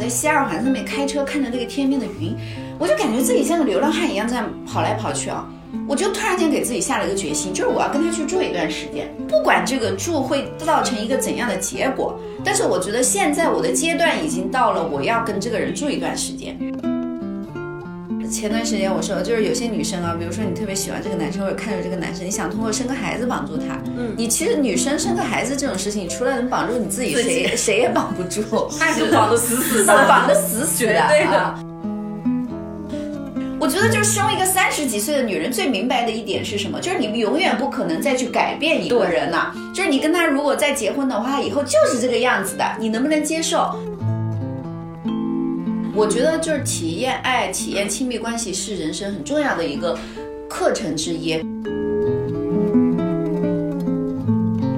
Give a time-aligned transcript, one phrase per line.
[0.00, 2.34] 在西二环上面开车，看着那个天边的云，
[2.78, 5.46] 我就感觉自己像个流浪汉一样在跑来跑去啊。
[5.86, 16.58] 我就突然间给自己下了一个决心，就是我要跟他去住一段时间，不管这个住会造成一个怎样的结果，但是我觉得现在我的阶段已经到了，我要跟这个人住一段时间。
[18.30, 28.42] 前段时间我说，就是有些女生啊，比如说你特别喜欢这个男生，或者看着这个男生，你想通过生个孩子绑住他，嗯，你其实女生生个孩子这种事情，除了能绑住你自己，谁谁也绑不住，
[28.78, 31.54] 那就绑得死死的， 绑得死死的， 对的。
[33.58, 36.80] 我觉得就是生一个三十几岁的女人最明白的一点是什么？
[36.80, 39.52] 就是你们永远不可能再去改变一个人了。
[39.74, 43.78] 就是你跟他如果再结婚的话，他以后就是这个样子的，你能不能接受？
[45.92, 49.98] 我觉得就是体验爱、体验亲密关系是人生很重要的一个
[50.48, 51.38] 课程之一。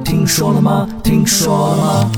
[0.04, 0.88] 听说了吗？
[1.04, 2.10] 听说了吗？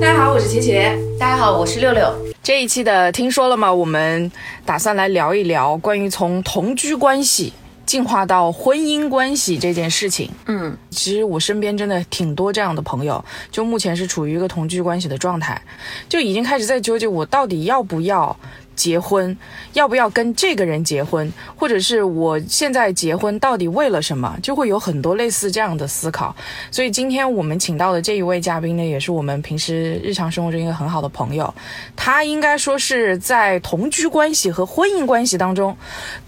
[0.00, 1.18] 大家好，我是茄茄。
[1.18, 2.12] 大家好，我是六六。
[2.42, 3.72] 这一期的听说了吗？
[3.72, 4.30] 我们
[4.66, 7.54] 打算来聊一聊关于从同居关系
[7.86, 10.30] 进化到婚姻关系这件事情。
[10.46, 15.60] 嗯，其实我身边真的挺多这样的朋友，就目前是处于一个同居关系的状态，
[16.08, 18.36] 就已经开始在纠结我到底要不要。
[18.76, 19.36] 结婚
[19.72, 26.34] 要不要跟这个人结婚，或者是我现在结婚到底为了什么，就会有很多类似这样的思考。
[26.70, 31.52] 所以今天我们请到的这一位嘉宾呢，也是我们平时日常生活中一个很好的朋友。
[31.96, 35.76] 他应该说是在同居关系和婚姻关系当中，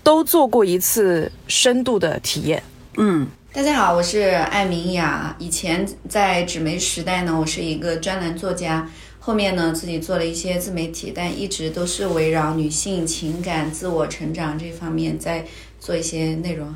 [0.02, 2.62] 都做过一次深度的体验。
[2.96, 5.34] 嗯，大家好，我是艾明雅。
[5.38, 8.88] 以前在纸媒时代呢，我是一个专栏作家。
[9.26, 15.44] 后面呢，自己做了一些自媒体，但一直都是围绕女性情感、自我成长这方面在
[15.80, 16.72] 做一些内容。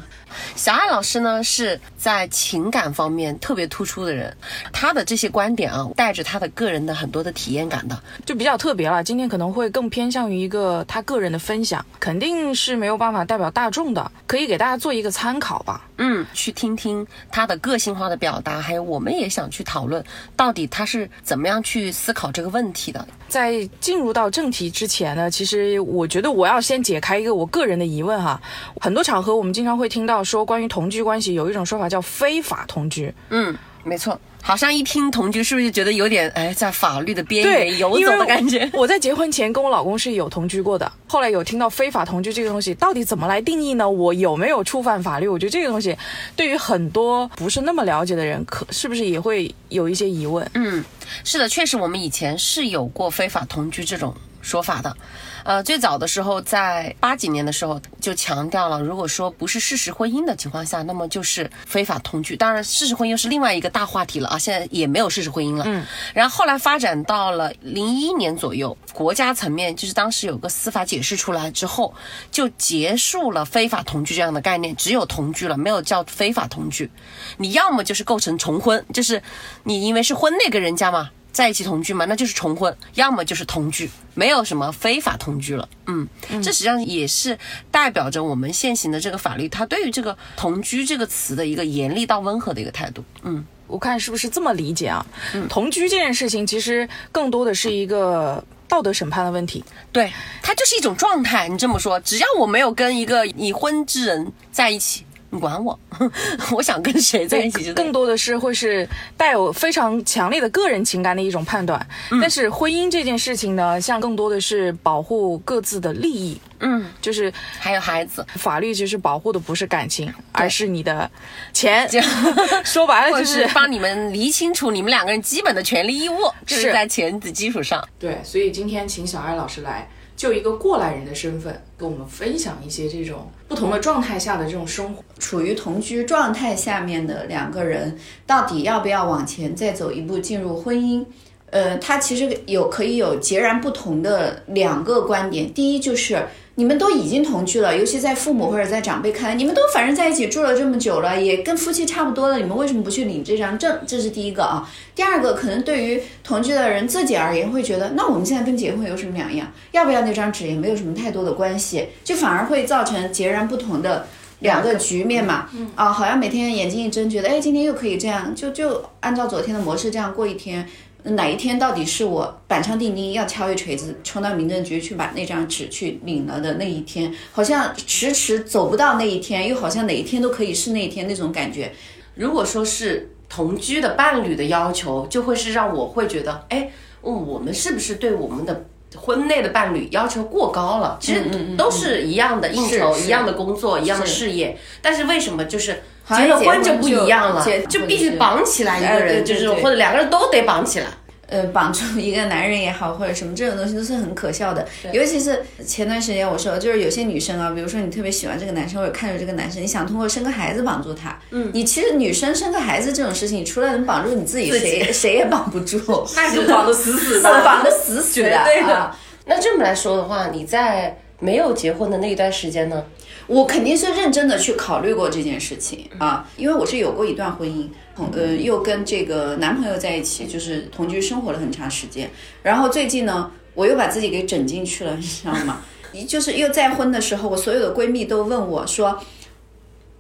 [0.57, 4.37] 小艾老师呢是在情感方面特别突出的人，
[4.73, 9.03] 他的这些观点啊，带着他的个人的很多的体验感的，就比较特别了。
[9.03, 15.87] 今天可能会更偏向于一个他个人的分享，肯定是没有办法代表大众的，可以给大家做一个参考吧。
[15.99, 20.03] 嗯，去听听他的个性化的表达，还有我们也想去讨论，
[20.35, 23.07] 到底他是怎么样去思考这个问题的。
[23.29, 28.41] 在进入到正题之前呢，其实我觉得我要先解开一个我个人的疑问哈。
[28.81, 33.13] 很多场合我们经常会听到说，关于同居关系有一种说法叫非法同居。
[33.31, 34.19] 嗯，没错。
[34.43, 38.69] 好像一听同居，是不是就觉得有点哎，在法律的边缘游走的感觉？
[38.73, 43.89] 我在结婚前跟我老公是有同居过的，后来有听到非法同居这个东西，到底怎么来定义呢？
[43.89, 45.29] 我有没有触犯法律？
[45.29, 45.95] 我觉得这个东西
[46.35, 50.51] 对于很多不是那么了解的人，可是不是也会有一些疑问？
[50.55, 50.83] 嗯，
[51.23, 54.15] 是的，确实我们以前是有过非法同居这种
[54.51, 54.97] 说法的。
[55.45, 62.37] 呃，最早的时候，在八几年的时候就强调了，如果说不是事实婚姻的情况下，那么就是非法同居。
[62.37, 65.65] 当然，事实婚姻是另外一个大话题了啊，现在也没有事实婚姻了。
[65.67, 71.95] 嗯，然后后来发展到了零一年左右，国家层面就是当时有个司法解释出来之后，
[72.31, 76.91] 就结束了非法同居这样的概念，只有同居了，没有叫非法同居。
[77.39, 79.23] 你要么就是构成重婚，就是
[79.63, 81.11] 你因为是婚内跟人家嘛。
[81.33, 85.69] 在一起同居嘛，那就是重婚；要么就是同居，没有什么非法同居了。
[85.87, 86.09] 嗯，
[86.43, 87.39] 这实际上也是
[87.71, 93.05] 代表着我们现行的这个法律，它对于这个同居这个词的一个严厉到温和的一个态度。
[93.23, 95.05] 嗯，我看是不是这么理解啊？
[95.49, 99.65] 同居这件事情其实更多的是一个道德审判的问题。
[99.93, 101.49] 对，它就是一种状态。
[101.49, 105.05] 你这么说，只要我没有跟一个已婚之人在一起。
[105.31, 105.79] 你管我，
[106.53, 111.85] 我想跟谁在一起就更多的是会是带有非常强烈的个人情感的一种判断。
[112.21, 116.41] 但是婚姻这件事情呢，像更多的是保护各自的利益。
[116.63, 121.11] 嗯，就是还有孩子，法律其实保护的不是感情，而是你的
[121.53, 121.89] 钱。
[122.65, 127.83] 说白了就是帮你们理清楚你们两个人基本的权利义务，就是在钱的基础上。
[127.99, 129.89] 对，所以今天请小艾老师来。
[130.21, 135.03] 就一个过来人的身份，跟我们分享一些这种不同的状态下的这种生活。
[135.19, 141.03] 处于同居状态下面的两个人，到底要不要往前再走一步进入婚姻？
[141.49, 145.51] 呃，他其实有可以有截然不同的两个观点。
[145.55, 146.23] 第一就是。
[146.61, 153.79] 你们都已经同居了，尤其在父母或者在长辈看来，你们都反正在一起住了这么久了，也跟夫妻差不多了，你们为什么不去领这张证？
[153.87, 154.71] 这是第一个啊。
[154.95, 159.51] 第二个，可能对于同居的人自己而言，会觉得那我们现在跟结婚有什么两样？
[159.73, 164.07] 要不要那张纸也没有什么太多的关系，就反而会造成截然不同的
[164.41, 165.49] 两个局面嘛。
[165.75, 170.69] 啊，好像每天眼睛一睁，觉得哎，今天又可以这样，就就按照昨天的模式这样过一天。
[171.05, 177.15] 哪一天到底是我板上钉钉要敲一锤子冲到民政局去把那张纸去领了的那一天？
[177.33, 181.73] 好像迟迟走不到那一天，又好像哪一天都可以是那一天那种感觉。
[182.15, 186.71] 如果说是同居的伴侣的要求，就会是让我会觉得，哎，
[187.01, 188.67] 我们是不是对我们的
[188.97, 190.99] 婚内的伴侣要求过高了？
[191.01, 191.23] 其实
[191.57, 195.83] 都是一样的应酬，一样的工作，一样的事业，但是为什么就是
[196.17, 200.87] 结了结婚婚就不一样了就必须绑起来一哎个人，就是或者两个人都得绑起来。
[201.29, 204.67] 呃，绑住一个男人也好，或者什么这种东西都是很可笑的。
[204.93, 211.17] 尤其是前段时间我说，就是有些女生啊，比如说你特别喜欢这个男生，或者看着这个男生，你想通过生个孩子绑住他。
[211.31, 215.79] 嗯，你其实女生生个孩子这种事情，除了能绑住你自己，自己谁谁也绑不住，
[216.17, 218.43] 那就绑得死死的 绑得死死的。
[218.45, 222.83] 对的啊那这么来说的话，你在没有结婚的那一段时间呢？
[223.31, 232.11] 我肯定是认真的去考虑过这件事情啊，因为我是有过一段婚姻，同呃又跟这个男朋友在一起，就是同居生活了很长时间。
[232.43, 235.63] 然后最近呢，我又把自己给整进去了，你知道吗？
[236.09, 239.01] 就是又再婚的时候，我所有的闺蜜都问我说。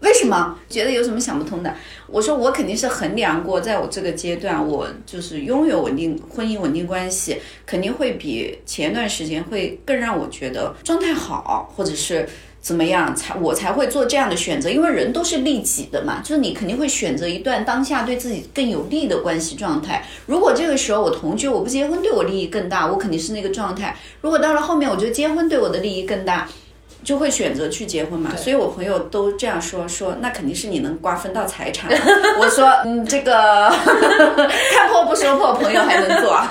[0.00, 1.72] 为什么觉得有什么想不通的？
[2.06, 7.36] 我说我肯定是衡量过，在我这个阶段，我就是拥有稳定婚姻稳定关系，
[7.66, 12.26] 肯定会比前一段时间会更让我觉得状态好，或者是
[12.60, 14.68] 怎么样，才我才会做这样的选择。
[14.70, 20.04] 因为人都是利己的嘛，就是你肯定会选择一段当下对自己更有利的关系状态。
[20.26, 23.96] 如果这个时候我同居，我不结婚对我利益更大，我肯定是那个状态。
[24.20, 26.48] 如果到了后面，我觉得结婚对我的利益更大。
[27.02, 31.90] 就会选择去结婚嘛，所以我朋友都这样说，说那肯定是你能瓜分到财产。
[32.38, 33.70] 我说，嗯，这个
[34.70, 36.46] 看破不说破，朋友还能做啊。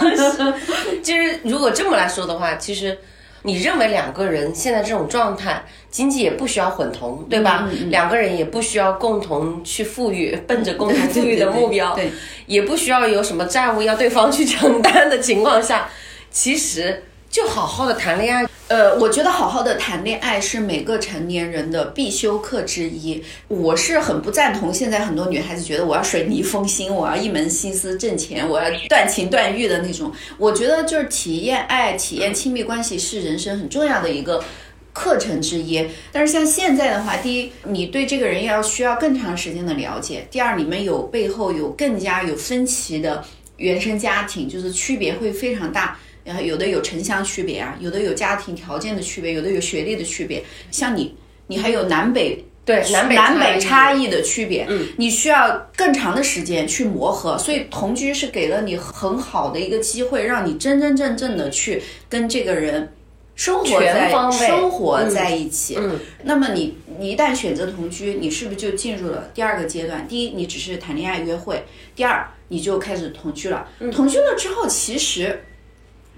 [1.04, 2.98] 其实如果这么来说的话，其实
[3.44, 7.70] 你认为两个人现在这种状态，经济也不需要混同，对吧？
[7.90, 12.14] 两个人也不需要共同去富裕， 奔着共同富裕的目标，对对对
[12.48, 15.90] 也不需要有什么债务要对方去承担的情况下，
[16.30, 18.46] 其实就好好的谈恋爱。
[18.68, 23.24] 呃，我觉得好好的谈恋爱是每个成年人的必修课之一。
[23.48, 30.12] 我是很不赞同现在很多女孩子觉得我要水泥封心，我要一门心思挣钱，我要断情断欲的那种。
[30.38, 34.44] 我觉得就是体验爱、体验亲密关系是人生很重要的一个。
[34.92, 43.24] 课程之一，但是像现在的话，第一，你对这个人要需要更长时间的了解；第二，你们有背后有更加有分歧的
[43.58, 45.98] 原生家庭，就是区别会非常大。
[46.24, 50.44] 然后有的有城乡区别啊，有的有家庭条件的区别，有的有学历的区别。
[50.72, 51.16] 像你，
[51.48, 57.38] 你还有南北对南北南北差异异的区别，嗯，你需要更长的时间去磨合。
[57.38, 62.94] 所以同居是给了你很好的一个机会，让你真真正正的去跟这个人
[63.36, 65.78] 生活在生活在一起。
[65.80, 70.08] 嗯，那么你你一旦选择同居，你是不是就进入了第二个阶段？
[70.08, 71.56] 第一，你只是谈恋爱约会；
[71.96, 73.68] 第二，你就开始同居了。
[73.92, 75.44] 同居了之后，其实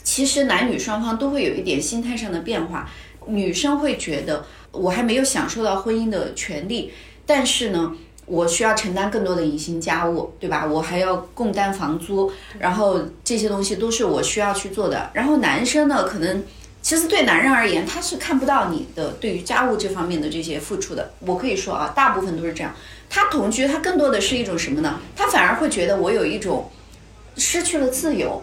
[0.04, 2.90] 其实男女双方都会有一点心态上的变化。
[3.28, 6.92] 女生会觉得我还没有享受到婚姻的权利，
[7.24, 7.96] 但是呢，
[8.26, 10.66] 我需要承担更多的隐形家务，对吧？
[10.66, 15.12] 我还要共担房租，然后这些东西都是我需要去做的。
[15.14, 16.44] 然后男生呢，可能
[16.82, 21.12] 其实对男人而言，他是看不到你的对于家务这方面的这些付出的。
[21.20, 22.74] 我可以说啊，大部分都是这样。
[23.08, 25.00] 他同居，他更多的是一种什么呢？
[25.16, 26.72] 他反而会觉得我有一种
[27.38, 28.42] 失去了自由。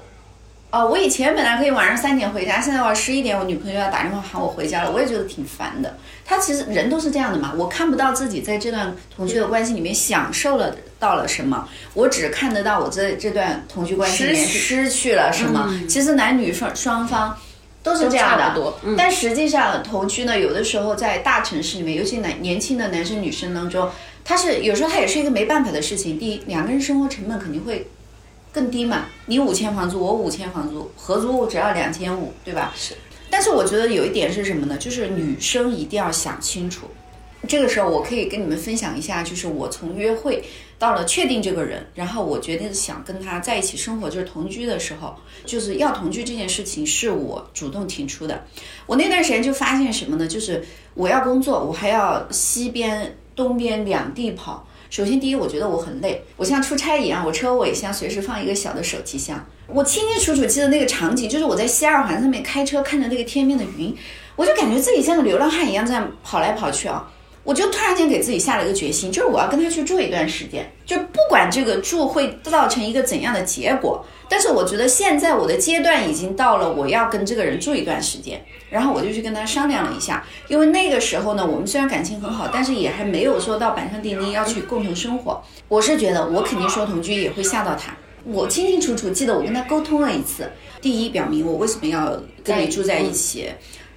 [0.70, 5.96] 啊、我以前本来可以晚上三点回家，现在我十一点，我女朋友要打电话喊我回家了，我也觉得挺烦的。
[6.26, 15.74] 他其实人都是这样的嘛，我看不到自己在这段同居的关系里面享受了到了什么，我只看得到我在这段同居关系里面失去了什么。
[15.88, 17.34] 其实男女双双方
[17.82, 23.88] 都是这样的，但实际上同居呢，有的时候在大城市里面，尤其男年轻的男生女生当中，
[24.22, 26.18] 他是有时候他也是一个没办法的事情。
[26.18, 27.88] 第一，两个人生活成本肯定会
[28.58, 32.74] 更低嘛，你五千房租，我五千房租，合租只要两千五，对吧？
[32.76, 32.92] 是。
[33.30, 34.76] 但是我觉得有一点是什么呢？
[34.76, 36.88] 就是女生一定要想清楚。
[37.46, 40.42] 这个时候，我可以跟你们分享一下，就是我从约会
[40.76, 45.14] 到了确定这个人，然后我决定想跟他在一起生活，就是同居的时候，
[45.46, 48.44] 就是要同居这件事情是我主动提出的。
[48.86, 50.26] 我那段时间就发现什么呢？
[50.26, 54.66] 就是我要工作，我还要西边、东边两地跑。
[54.90, 59.46] 首先，第一，我觉得我很累，我像出差一样，我车尾箱随时放一个小的手提箱。
[59.66, 63.94] 我清清楚楚记得那个场景，就是我在西二环上面开车，看着那个天边的云，
[64.34, 67.10] 我就感觉自己像个流浪汉一样这样跑来跑去啊。
[67.44, 85.42] 我就突然间给自己下了一个决心，就是我要跟他去住一段时间，就不管这个住会造成一个怎样的结果，但是我觉得现在我的阶段已经到了，我要跟这个人住一段时间，然后我就去跟他商量了一下，因为那个时候呢，我们虽然感情很好，但是也还没有说到板上钉钉要去共同生活。
[85.68, 93.50] 我是觉得我肯定说同居也会吓到他，我清清楚楚记得我跟他沟通了一次，第一表明我为什么要跟你住在一起。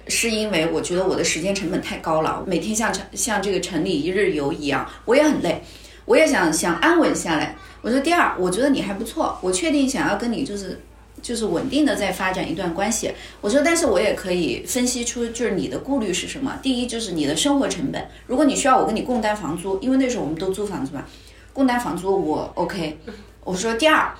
[0.08, 5.62] 是因为我觉得我的时间成本太高了，每天像城像这个城里一日游一样，我也很累，
[6.06, 7.54] 我也想想安稳下来。
[7.82, 10.80] 我说第二，我觉得你还不错，我确定想要跟你就是
[11.22, 13.12] 就是稳定的在发展一段关系。
[13.40, 16.58] 我说，但是我也可以分析出，就是你的顾虑是什么。
[16.60, 21.04] 第一，就是你的生活成本，如果你需要我跟你共担房租，因为那时候我们都租房子嘛，
[21.52, 22.98] 共担房租我 OK。
[23.44, 24.12] 我说第二。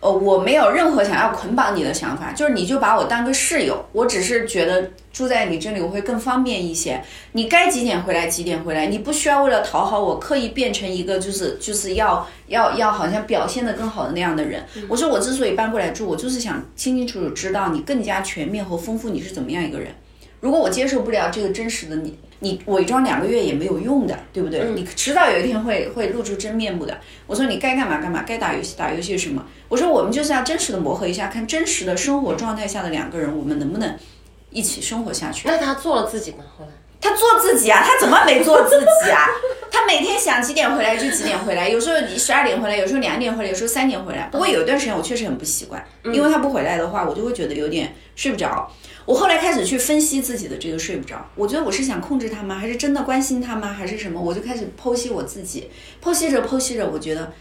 [0.00, 4.88] 呃，我没有任何想要捆绑你的想法，就是你就把我当个室友，我只是觉得
[5.18, 7.02] 住在你这里我会更方便一些。
[7.32, 14.64] 你该几点回来几点回来，你不需要为了讨好我刻意变成一个就是就是要要要好像表现的更好的那样的人。
[14.88, 19.88] 我说我之所以搬过来住，我就是想清清楚楚知道你更加全面和丰富你是怎么样一个人。
[20.38, 22.16] 如果我接受不了这个真实的你。
[22.40, 24.64] 你伪装两个月也没有用的，对不对？
[24.72, 26.96] 你迟早有一天会会露出真面目的。
[27.26, 29.44] 我说你该干嘛干嘛，该打游戏打游戏什么？
[29.68, 33.92] 我说我们就是要真实的磨合一下，看真实的生活状态下的两个人，我们能不能
[34.50, 35.48] 一起生活下去？
[35.48, 36.38] 那他做了自己吗？
[36.56, 39.26] 后来他做自己啊，他怎么没做自己啊？
[39.70, 44.28] 他每天想几点回来就几点回来，有时候十二点回来，有时候两点回来，有时候三点回来。
[44.32, 48.68] 不过有一段时间我确实很不习惯，因为他不回来的话，我就会觉得有点睡不着。
[49.04, 52.56] 我后来开始去分析自己的这个睡不着，我觉得我是想控制他吗？
[52.56, 53.72] 还是真的关心他吗？
[53.72, 54.20] 还是什么？
[54.20, 55.70] 我就开始剖析我自己，
[56.02, 57.32] 剖析着剖析着，我觉得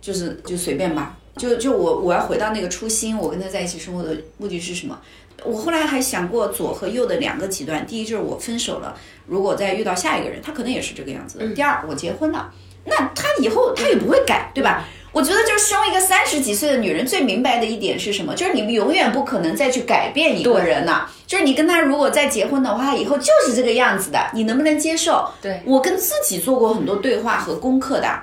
[0.00, 5.00] 就是就随便吧，就就我我要回到那个初心，我跟他在一起生活的目的是什么？
[5.44, 11.48] 我后来还想过左和右的两个极端，第一就是我分手了，如果再遇到下一个人，他可能也是这个样子的。
[11.54, 12.52] 第二，我结婚了，
[12.84, 14.84] 那他以后他也不会改，对吧？
[15.10, 18.34] 我觉得，就是身为一个三十几岁的女人，最明白的一点是什么？
[18.34, 21.10] 就是你们永远不可能再去改变一个人了。
[21.26, 25.26] 就是你跟他如果再结婚的话，以后就是这个样子的，你能不能接受？
[25.40, 28.22] 对我跟自己做过很多对话和功课的。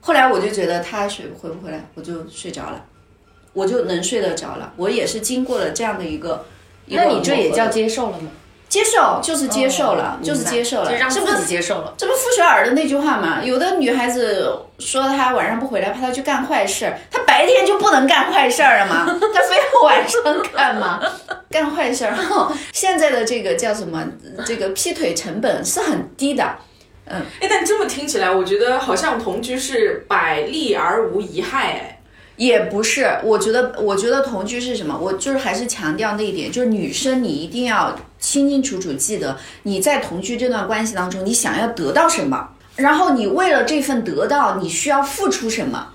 [0.00, 2.84] 后来我就觉得他睡回不回来，我就睡着了，
[3.52, 4.72] 我就能睡得着了。
[4.76, 6.44] 我也是经过了这样的一个，
[6.86, 8.30] 那你这也叫接受了吗？
[8.68, 11.92] 接受就是接受了，就是接受了，这不自己接受了。
[11.98, 13.44] 这不傅首尔的那句话吗？
[13.44, 19.04] 有的女孩子说她晚上不回来，怕她去干坏事，她白天就不能干坏事了吗？
[19.06, 20.22] 她非要晚上
[20.54, 20.98] 干吗？
[21.50, 22.16] 干坏事儿。
[22.72, 24.02] 现在的这个叫什么？
[24.46, 26.56] 这个劈腿成本是很低的。
[27.04, 31.98] 嗯，哎，但这么听起来，我觉得好像同居是百利而无一害，哎。
[32.36, 34.98] 也不是，我觉得，我觉得同居是什么？
[34.98, 45.88] 我就是还是强调那一点，就是女生你一定要清清楚楚记得你在同居这段关系当中，你想要得到什么，然后你为了这份得到，你需要付出什么。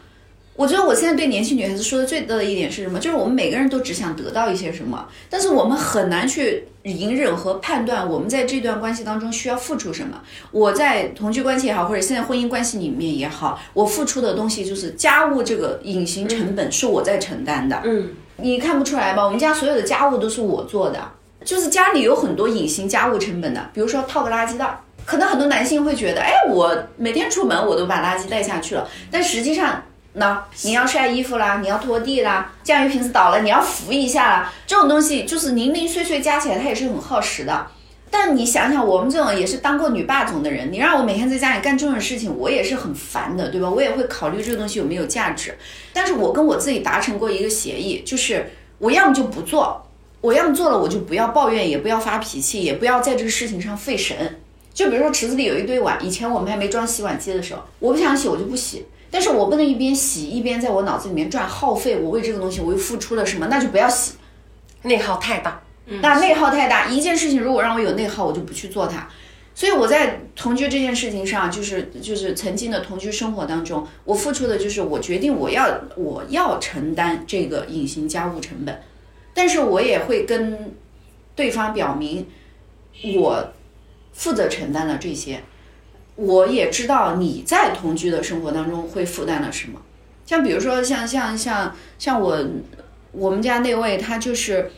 [0.58, 3.00] 我觉得我现在对年轻女孩子说的最多的一点是什么？
[3.00, 10.20] 就是我们每个人都只想得到一些什么，但是我们很难去隐忍和判断我们在这段关系当中需要付出什么。
[10.50, 17.80] 我在同居关系也好，或者现在婚姻关系里面也好，我付出的东西就是家务这个隐形成本是我在承担的。
[17.86, 19.24] 嗯，你看不出来吧？
[19.24, 21.00] 我们家所有的家务都是我做的，
[21.46, 29.84] 就是家里有很多隐形家务成本的，比如说套个垃圾袋，可能很多男性会觉得，哎，我每天出门我都把垃圾带下去了，但实际上。
[30.20, 37.68] 那你要晒衣服啦，你要拖地啦，酱油瓶子倒了你要扶一下啦，这种东西就是零零碎碎加起来它也是很耗时的。
[38.10, 43.70] 但你想想，我们这种也是当过女霸总的人，你让我每天在家里干这种事情，我也是很烦的，对吧？
[43.70, 45.56] 我也会考虑这个东西有没有价值。
[45.94, 49.86] 但是我跟我自己达成过一个协议，就是我要么就不做，
[50.22, 54.40] 我要么做了我就不要抱怨，也不要发脾气，也不要在这个事情上费神。
[54.74, 58.86] 就比如说池子里有一堆碗，以前我们还没装洗碗机的时候，我不想洗我就不洗。
[59.10, 63.48] 但是我不能一边洗一边在我脑子里面转，耗费我为这个东西我又付出了什么？
[63.48, 64.14] 那就不要洗，
[64.84, 65.62] 内耗太大。
[66.02, 69.08] 那内耗太大，一件事情如果让我有内耗，我就不去做它。
[69.56, 78.82] 所以我在同居这件事情上，就是就是曾经的同居生活当中，我付出的就是我决定我要我要承担这个隐形家务成本，
[79.34, 80.76] 但是我也会跟
[81.36, 82.28] 对方表明，
[83.16, 83.52] 我
[84.14, 85.42] 负责承担了这些。
[86.18, 89.82] 我也知道你在同居的生活当中会负担了什么，
[90.26, 92.46] 像比如说像像像像我
[93.12, 94.72] 我们家那位他就是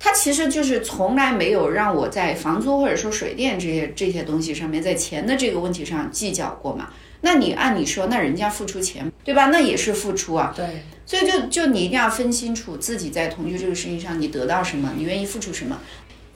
[0.00, 6.88] 他其实就是从来没有让我在房租或者说水电这些这些东西上面在钱的这个问题上计较过嘛？
[7.20, 9.46] 那你按理说那人家付出钱对吧？
[9.46, 10.52] 那也是付出啊。
[10.54, 15.80] 对，所以就就你一定要分清楚自己在同居这个事情上你得到什么，你愿意付出什么。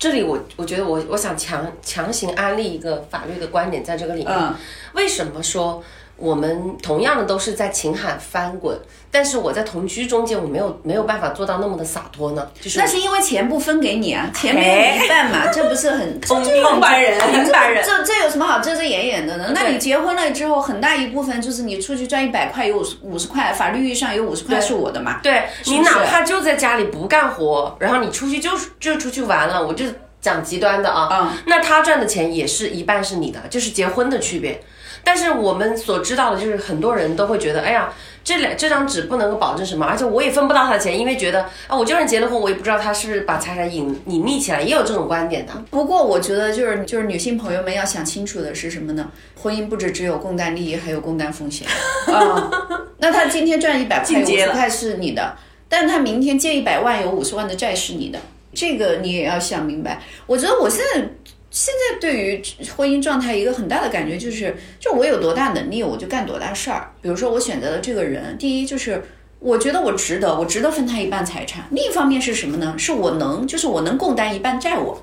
[0.02, 4.54] 这里我我觉得我我想强强行安利一个法律的观点在这个里面，
[4.94, 5.80] 为什么说？
[6.22, 8.78] 我们同样的都是在情海翻滚，
[9.10, 12.48] 但是我在同居中间，我没有没有办法做到那么的洒脱呢。
[12.60, 17.84] 就是那是因为钱不分给你啊，钱没有一半嘛， 这不是很明白人，明白人。
[17.84, 19.50] 这这有什么好遮遮掩掩的呢？
[19.52, 25.18] 那你结婚了之后，很大一部分就是你出去赚一百块，有五十块，法律意义上有五十块是我的嘛？
[25.24, 29.86] 对你哪怕就在家里不干活，然后你出去就就出去玩了，我就
[30.20, 34.62] 讲极端的啊，那他赚的钱也是一半是你的，就是结婚的区别。
[35.04, 37.92] 但是我们所知道的就是很多人都会觉得，哎呀，
[38.22, 45.52] 这两这张纸不能够保证什么，而且我也分不到他的钱，因为觉得啊，我就算结了婚，我也不知道他是不是把财产隐隐匿起来，也有这种观点的。
[45.70, 49.10] 不过我觉得就是就是女性朋友们要想清楚的是什么呢？
[49.42, 51.66] 婚姻不止只有共担利益，还有共担风险
[52.06, 52.50] 啊。
[52.98, 55.36] 那他今天赚一百块，五十块是你的，
[55.68, 58.20] 但他明天借一百万，有五十万的债是你的，
[58.54, 60.00] 这个你也要想明白。
[60.26, 61.08] 我觉得我现在。
[61.52, 62.42] 现在对于
[62.74, 66.90] 婚姻状态一个很大的感觉就是，就我有多大能力，我就干多大事儿。
[67.02, 69.04] 比如说我选择了这个人，第一就是
[69.38, 71.66] 我觉得我值得，我值得分他一半财产。
[71.70, 72.74] 另一方面是什么呢？
[72.78, 74.96] 是我能，就是我能共担一半债务。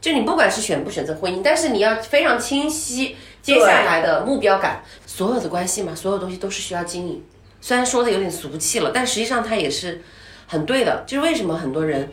[0.00, 4.84] 就你不管是选不选择婚姻，但是你要非常清晰接下来的目标感。
[5.04, 7.20] 所有的关系嘛，所有东西都是需要经营。
[7.60, 10.00] 虽然说的有点俗气了，但实际上它也是
[10.46, 11.02] 很对的。
[11.08, 12.08] 就是为什么很多人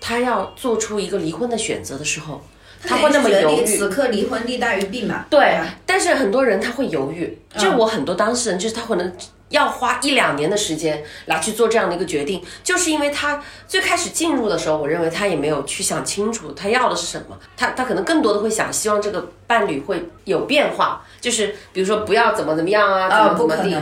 [0.00, 2.42] 他要做出一个离婚的选择的时候，
[2.82, 3.64] 他会那么犹豫。
[3.64, 5.24] 此刻离婚利大于弊嘛？
[5.30, 9.12] 对，但是很多人他会犹豫，就我很多当事人，就是他可能
[9.48, 23.76] 要花一两年的时间来去做这样的一个决定，就是因为他最开始进入的时候，我认为他也没有去想清楚他要的是什么，他他可能更多的会想希望这个伴侣会有变化，就是比如说不要怎么怎么样啊，啊，怎么怎么地。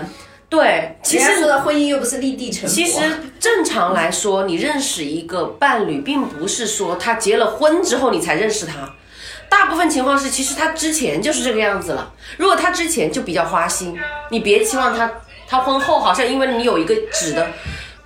[0.51, 2.75] 对，其实说的婚姻又不是立地成佛。
[2.75, 3.01] 其实
[3.39, 8.93] 正常来说，你认识一个伴侣，并不是说他结了婚之后你才认识他。
[9.49, 12.13] 大部分情况是，其实他之前就是这个样子了。
[12.37, 13.97] 如果他之前就比较花心，
[14.31, 15.09] 你别期望他，
[15.47, 17.47] 他婚后好像因为你有一个纸的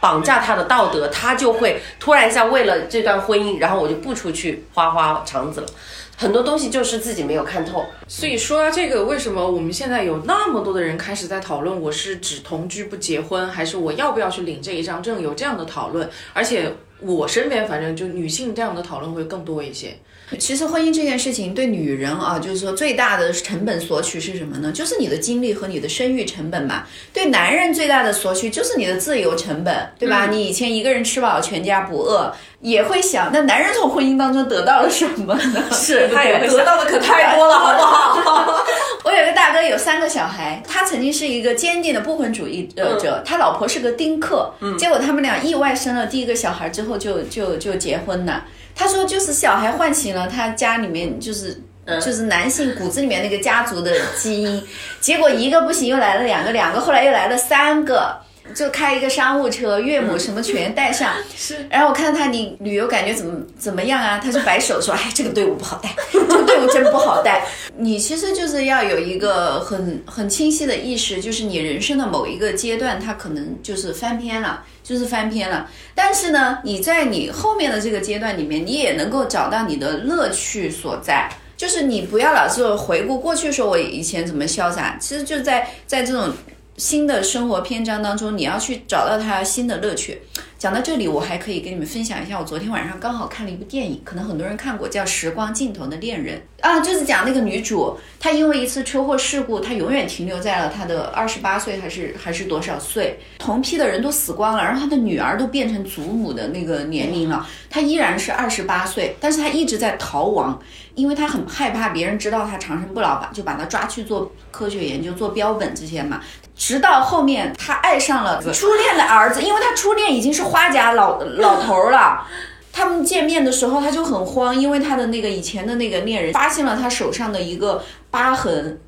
[0.04, 5.66] 绑架他的道德，他就会突然一下为了这段婚姻，然后我就不出去花花肠子了。
[6.14, 7.86] 很多东西就是自己没有看透。
[8.06, 15.22] 所以说到这个，为什么我们现在有那么多的人开始在讨论，我是只同居不结婚，还是我要不要去领这一张证？
[15.22, 16.70] 有这样的讨论，而且
[17.00, 19.96] 我身边反正就女性这样的讨论会更多一些。
[20.38, 24.72] 其实婚姻这件事情对女人啊，就是说最大的成本索取是什么呢？
[24.72, 26.84] 就是你的精力和你的生育成本嘛。
[27.12, 30.26] 对男人最大的索取就是你的自由成本，对吧？
[30.30, 35.64] 你以前一个人吃饱全家不饿，也会想，那男人从婚姻当中得到了什么呢？
[35.72, 38.64] 是他也会得到的可太多了，好不好？
[39.04, 48.44] 我有个大哥有三个小孩，他曾经是一个坚定的不婚主义者，他老婆是个丁克，结果他们俩意外生了第一个小孩之后就就就结婚了。
[48.74, 51.62] 他说，就是小孩唤醒了他家里面就是。
[52.02, 54.66] 就是男性骨子里面那个家族的基因，
[55.02, 58.22] 结果一个不行，又来了两个，两个后来又来了三个，
[58.54, 61.14] 就开一个商务车，岳母什么全带上。
[61.36, 64.18] 是，然后我看到他，你旅游感觉怎么怎么样啊？
[64.18, 74.64] 他就摆手说：“哎，这个队伍不好带， 这个队伍真不好带。”你其实就是要有一个很很清晰的意识，就是你人生的某一个阶段，它可能就是翻篇了。
[74.84, 81.26] 就是翻篇了，但是呢，你在你后面的这个阶段里面，你也能够找到你的乐趣所在。
[81.56, 86.30] 就是你不要老是回顾过去，说我以前怎么潇洒，其实就在在这种
[86.76, 90.20] 新的生活篇章当中，你要去找到它新的乐趣。
[90.58, 110.58] 讲到这里，我还可以跟你们分享一下，我昨天晚上刚好看了一部电影，可能很多人看过，叫《时光尽头的恋人》啊，就是讲那个女主，她因为一次车祸事故，她永远停留在了她的二十八岁还是还是多少岁，同批的人都死光了，然后她的女儿都变成祖母的那个年龄了，她依然是二十八岁，但是她一直在逃亡，
[110.94, 116.20] 因为他很害怕别人知道他长生不老吧，就把他抓去做科学研究、做标本这些嘛。
[116.56, 122.26] 直到后面，他爱上了初恋的儿子，因为他初恋已经是花甲老老头了。
[122.72, 128.80] 他们见面的时候，他就很慌，因为他的那个以前的那个恋人发现了他手上的一个疤痕。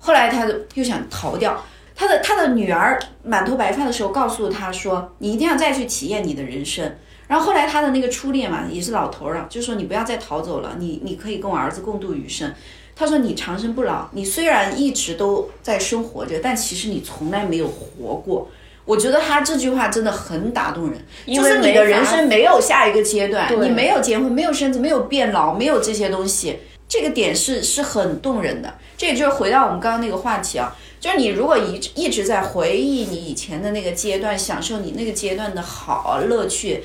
[0.00, 1.64] 后来她又想逃掉，
[1.96, 6.96] 他的他的女儿满头白发的时候告诉他说：“你一定要再去体验你的人生。”
[7.28, 12.52] 然后后来他的那个初恋嘛，也是老头了，就说：“你不要再逃走了，你你可以跟我儿子共度余生。”
[12.96, 18.48] 他说：“你长生不老，你虽然一直都在生活着，但其实你从来没有活过。”
[18.86, 28.72] 我觉得他这句话真的很打动人，就是你的人生没有下一个阶段，你没有结婚，没有生子，没有变老，没有这些东西，这个点是是很动人的。
[28.96, 36.82] 这也就是回到我们刚刚那个话题啊，就是你如果一一直在回忆你以前的那个阶段，享受你那个阶段的好乐趣，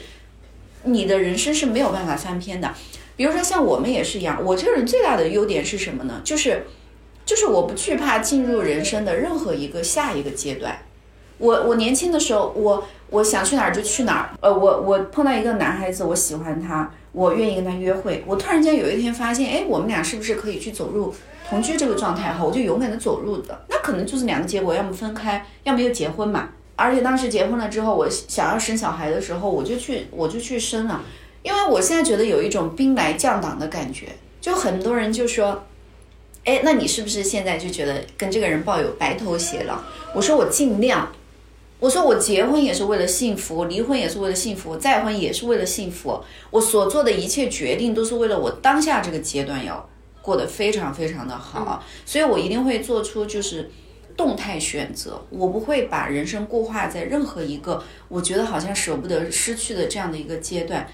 [0.84, 2.74] 你的人生是没有办法翻篇的。
[3.16, 6.22] 比如说像我们也是一样，我这个人最大的优点是什么呢？
[6.24, 6.66] 就是，
[7.26, 10.78] 就是我不惧怕进入人生的任何一个下一个阶段。
[11.38, 14.30] 我我年轻的时候，我我想去哪儿就去哪儿。
[14.42, 18.24] 呃，我我碰到一个男孩子，我喜欢他，我愿意跟他约会。
[18.26, 21.14] 我突然间有一天发现，哎，我们俩是不是可以去走入
[21.50, 22.34] 同居这个状态？
[22.34, 23.66] 哈，我就勇敢的走入的。
[23.70, 26.50] 那可能就是两个结果，要么分开，要么就结婚嘛。
[26.76, 31.04] 而且当时结婚了之后，我想要生小孩的时候，我就去我就去生了。
[31.44, 34.08] 因为我现在觉得有一种兵来将挡的感觉，
[34.40, 35.64] 就很多人就说，
[36.46, 39.78] 哎，那你是不是现在就觉得跟这个人抱有白头偕老？
[40.16, 41.12] 我说我尽量，
[41.80, 46.24] 我说我结婚也是为了幸福，离婚也是为了幸福，再婚也是为了幸福。
[46.50, 49.90] 我所做的一切决定都是为了我当下这个阶段要
[50.22, 53.70] 过得非常非常的好，所以我一定会做出就是
[54.16, 60.88] 动态选择，我不会把人生固化在任何一个我觉得好像舍不得失去的这样的一个阶段。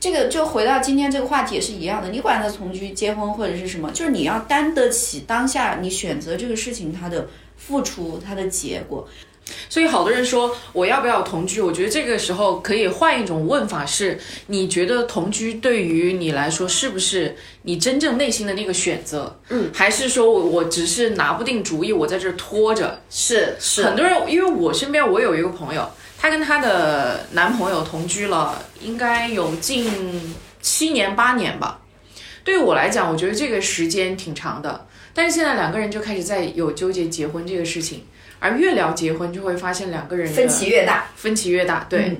[0.00, 9.08] 这个就回到今天这个话题也是一样的，你管他同居、结婚或者是什么，就是你要担得起当下你选择这个事情它的付出、它的结果。
[9.68, 11.60] 所以好多人说我要不要同居？
[11.60, 19.38] 我觉得这个时候可以换一种问法，是你觉得同居对于你来说是不是你真正内心的那个选择？
[19.48, 23.00] 嗯，还是说我我只是拿不定主意，我在这儿拖着？
[23.10, 31.80] 是是，很多人因为我身边我有一个朋友，她跟她的男朋友同居了，应该有近七年八年吧。
[32.44, 38.04] 对于我来讲，我觉得这个时间挺长的，但是现在两个人就开始在有纠结结婚这个事情。
[38.38, 42.16] 而越聊结婚，就会发现两个人分歧越大，分歧越大，对。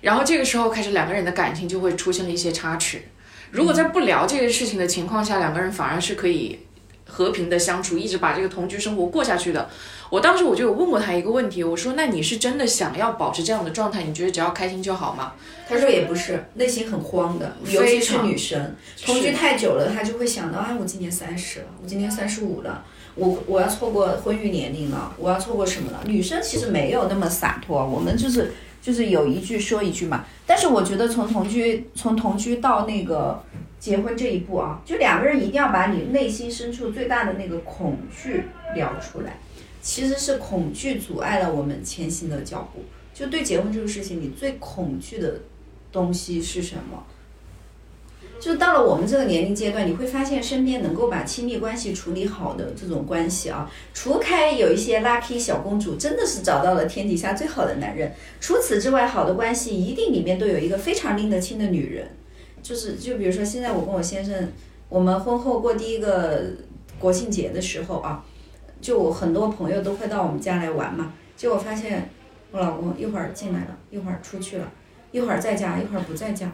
[0.00, 3.02] 然后这个时候开始，两个人的感情就会出现了一些差池。
[3.50, 6.58] 如果在不聊这个事情的情况下，两个人反而是可以
[7.06, 9.70] 和平的相处，一直把这个同居生活过下去的。
[10.10, 14.02] 我当时我就有问过他一个问题，我说：“那你是真的想要保持这样的状态？
[14.02, 15.32] 你觉得只要开心就好吗？”
[15.68, 18.74] 他说：“也不是，内心很慌的，尤其是女生，
[19.06, 26.02] 同居太久了，她就会想到：啊，我今年三十了，我今年三十五了。”我我要错过婚育年龄了，我要错过什么了？
[26.06, 30.24] 女生其实没有那么洒脱，我们就是就是有一句说一句嘛。
[30.46, 33.42] 但是我觉得从同居从同居到那个
[33.78, 38.44] 结婚这一步啊，就两个人一定要把你内心深处最大的那个恐惧
[38.74, 39.38] 聊出来。
[39.82, 42.84] 其实是恐惧阻碍了我们前行的脚步。
[43.12, 45.40] 就对结婚这个事情，你最恐惧的
[45.90, 47.04] 东西是什么？
[48.42, 58.12] 就到了我们这个年龄阶段，你会发现身边能够把亲密关系处理好的这种关系啊，除开有一些 lucky 小公主，真的是找到了天底下最好的男人。
[58.40, 62.08] 除此之外，好的关系一定里面都有一个非常拎得清的女人。
[62.64, 64.48] 就是，就比如说现在我跟我先生，
[64.88, 66.42] 我们婚后过第一个
[66.98, 68.24] 国庆节的时候啊，
[68.80, 71.12] 就很多朋友都会到我们家来玩嘛。
[71.36, 72.10] 结果发现
[72.50, 74.68] 我老公一会儿进来了，一会儿出去了，
[75.12, 76.50] 一会儿在家，一会儿不在家。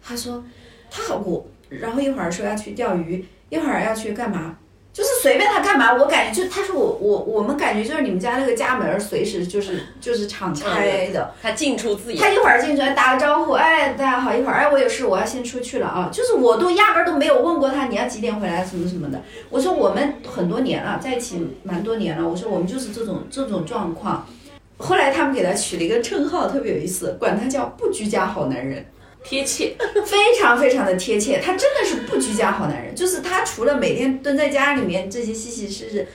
[0.00, 0.42] 他说。
[0.90, 4.56] 他好过，然后一会儿说要去钓鱼，一会儿要去干嘛，
[4.92, 5.94] 就是随便他干嘛。
[5.94, 12.20] 我感觉就他说我我我们感觉就是你们家那个家门随时就是就是敞开的，他进出自由。
[12.20, 19.22] 他一会儿进去打个招呼，哎大家好，一会儿哎我有事我要先出去了啊，就是我都压根都没有问过他你要几点回来什么什么的。
[19.48, 24.26] 我说我们很多年了，在一起蛮多年了，我说我们就是这种这种状况。
[24.78, 28.84] 后来他们给他取了一个称号，特别有意思，管他叫不居家好男人。
[29.22, 31.40] 贴切， 非常非常的贴切。
[31.44, 36.06] 他真的是不居家好男人，就是他除了每天蹲在家里面这些细细事事，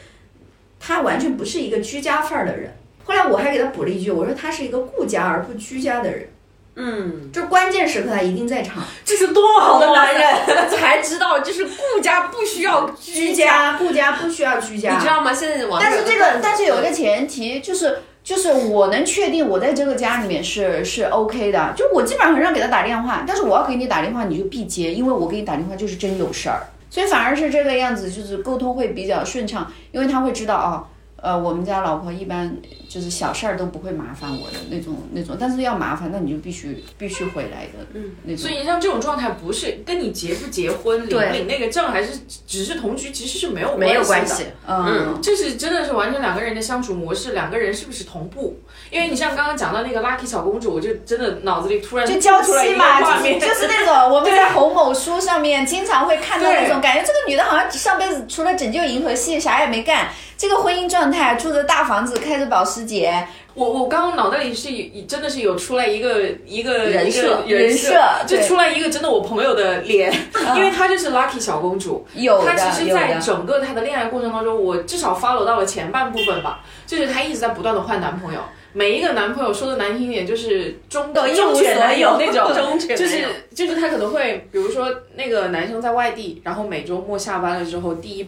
[0.80, 2.76] 他完全不是一个居家范儿的人。
[3.04, 6.30] 后来我还给他补了一句，我说他是一个顾家而不居家的人。
[6.78, 8.84] 嗯，就关键时刻他一定在场。
[9.06, 10.24] 这是多好的男人，
[10.70, 14.96] 才知道就是顾家不需要居家，顾家不需要居家。
[14.96, 15.32] 你知道吗？
[15.34, 18.00] 现在网但是这个，但是有一个前提就是。
[18.26, 30.84] 就是我能确定我在这个家里面是是 OK 的，就我基本上很少给他打电话，但是我要给你打电话你就必接，因为我给你打电话就是真有事儿，所以反而是这个样子，就是沟通会比较顺畅，因为他会知道啊。
[31.22, 32.56] 呃，我们家老婆一般
[32.88, 38.38] 就是小事儿都不会麻烦我的那种那种，但是要麻烦，那你就必须必须回来的，嗯，那种。
[38.38, 44.50] 所以像这种状态，不是跟你结不结婚、领不领那个证，还是只是同居，其实是没有没有关系的。
[44.68, 48.60] 嗯，这是真的是完全两个人的相处模式，两个人是不是同步？
[48.92, 60.10] 因为你像刚刚讲到那个 Lucky 小公主，我就真的脑子里突然就交妻嘛，就是那种我们在红某书上面经常会看到那种感觉，这个女的好像上辈子除了拯救银河系啥也没干。
[60.38, 63.28] 这个婚姻状态，住着大房子，开着保时捷。
[63.54, 64.70] 我我刚刚脑袋里是
[65.08, 70.14] 真的是有出来一个一个人设人设，就出来一个真的我朋友的脸，
[70.58, 72.06] 因为她就是 Lucky 小公主。
[72.16, 78.42] 有她其实在整个她的恋爱过程当中，我至少 follow 到了前半部分吧，就是她一直在不断的换男朋友，
[78.74, 88.28] 每一个男朋友说的难听点就是中等中犬男友那种， 就是就是她可能会，比如说那个男生在外地，然后每周末下班了之后，第一。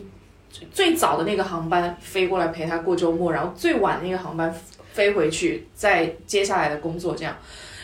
[0.73, 4.53] 最早的那个航班飞过来陪他过周末，然后最晚那个航班
[4.93, 7.35] 飞回去，再接下来的工作，这样，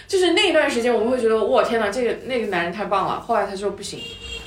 [0.08, 3.20] 就是那一段时间我们会觉得，哇天哪，这个那个男人太棒了。
[3.20, 4.00] 后来他说不行，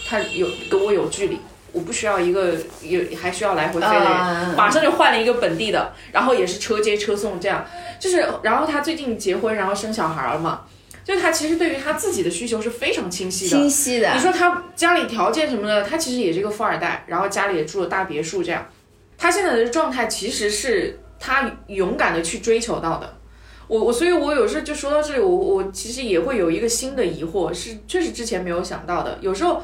[0.09, 1.39] 他有跟我有距离，
[1.73, 7.65] 我不需要一个有还需要来回飞的人，马上就换了一个本地的，然后也是车接车送这样，
[8.01, 10.63] 就是然后他最近结婚，然后生小孩了嘛。
[11.07, 14.13] 就他其实对于他自己的需求是非常清晰的，清晰的。
[14.13, 18.67] 你说他家里条件什么的，他其实也是个富二代，然后家里也住了大别墅，这样。
[19.17, 23.17] 他现在的状态其实是他勇敢的去追求到的。
[23.69, 29.17] 我我所以，我有时候就说到这里，我我其实也会有一个新的疑惑，是确实之前没有想到的。
[29.21, 29.63] 有时候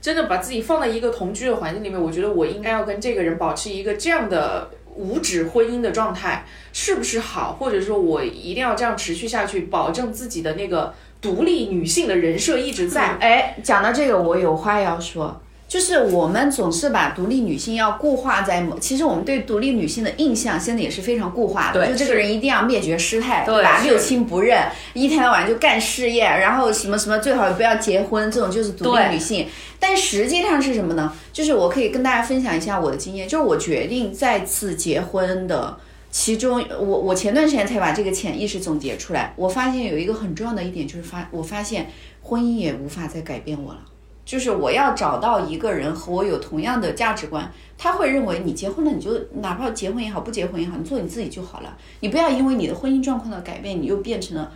[0.00, 7.52] 真的把自己放在一个同居的环境里面，我觉得我应该要跟这个人保持一个这样的无止婚姻的状态，是不是好？
[7.52, 13.16] 或者说我一定要这样持续下去，保证自己的那个独立女性的人设一直在。
[13.20, 15.40] 哎，讲到这个，我有话要说。
[15.74, 23.80] 就是我们总是把独立女性要固化在某，其实我们对独立女性的印象现在也是非常固化的，就这个人一定要灭绝师太，对吧？
[23.82, 29.48] 六亲不认，一天到晚就干事业，然后什么什么最好不要结婚，这种就是独立女性。
[29.80, 31.12] 但实际上是什么呢？
[31.32, 35.76] 就是我可以跟大家分享一下我的经验，就是我决定再次结婚的。
[36.08, 41.90] 其中，我我前段时间才把这个潜意识总结出来，我发现有一个很重要的一点，就是发我发现
[42.22, 43.80] 婚姻也无法再改变我了。
[44.24, 51.76] 就是我要找到一个人和我有同样的价值观，他会认为你结婚了，你就哪怕结婚也好，不结婚也好，你做你自己就好了。
[52.00, 54.50] 你不要因为你的婚姻状况的改变，你又变成了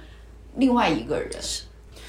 [0.57, 1.31] 另外一个人。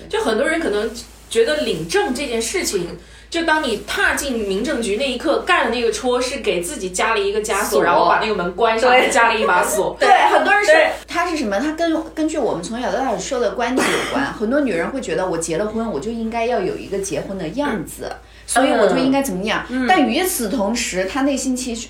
[0.07, 0.89] 就很多人可能
[1.29, 2.87] 觉得领证这件事情，
[3.29, 9.95] 就当你踏进民政局那一刻，干的那个戳是给自己加了一个枷锁，锁然后把那个门关上，对加了一把锁。
[10.01, 10.71] 对，很多人是
[11.07, 11.59] 他是什么？
[11.59, 14.25] 他跟根据我们从小到大受的观念有关。
[14.33, 18.11] 很多女人会觉得，我结了婚，我就应该要有一个结婚的样子，
[18.47, 19.63] 所以我就应该怎么样。
[19.87, 21.87] 但与此同时，她内心其实。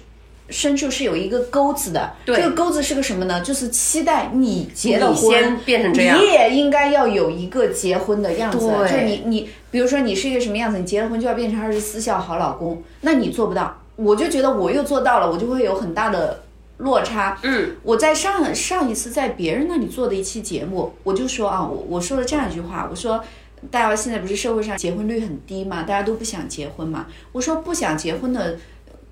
[0.49, 3.41] 深处是有一个钩子的，对这个钩子是个什么呢？
[3.41, 8.57] 就是期待你结了你婚先，变成这样你也应该要有一个结婚的样子。
[8.59, 13.81] 对就你你，比如说你是一个什么样子，你结了婚就要变成二十四孝好老公，那你做不到。
[13.95, 16.43] 我就觉得我又做到了，我就会有很大的
[16.77, 17.37] 落差。
[17.43, 23.23] 嗯，我在上上一次在别人那里做的一期节目，我就说啊，我我说了这样一句话，我说。
[23.69, 27.07] 大家现在不是社会上结婚率很低嘛，大家都不想结婚嘛。
[27.33, 28.55] 我说不想结婚的，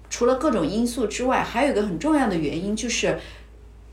[0.09, 3.19] 除了各种因素之外，还有一个很重要的原因就是，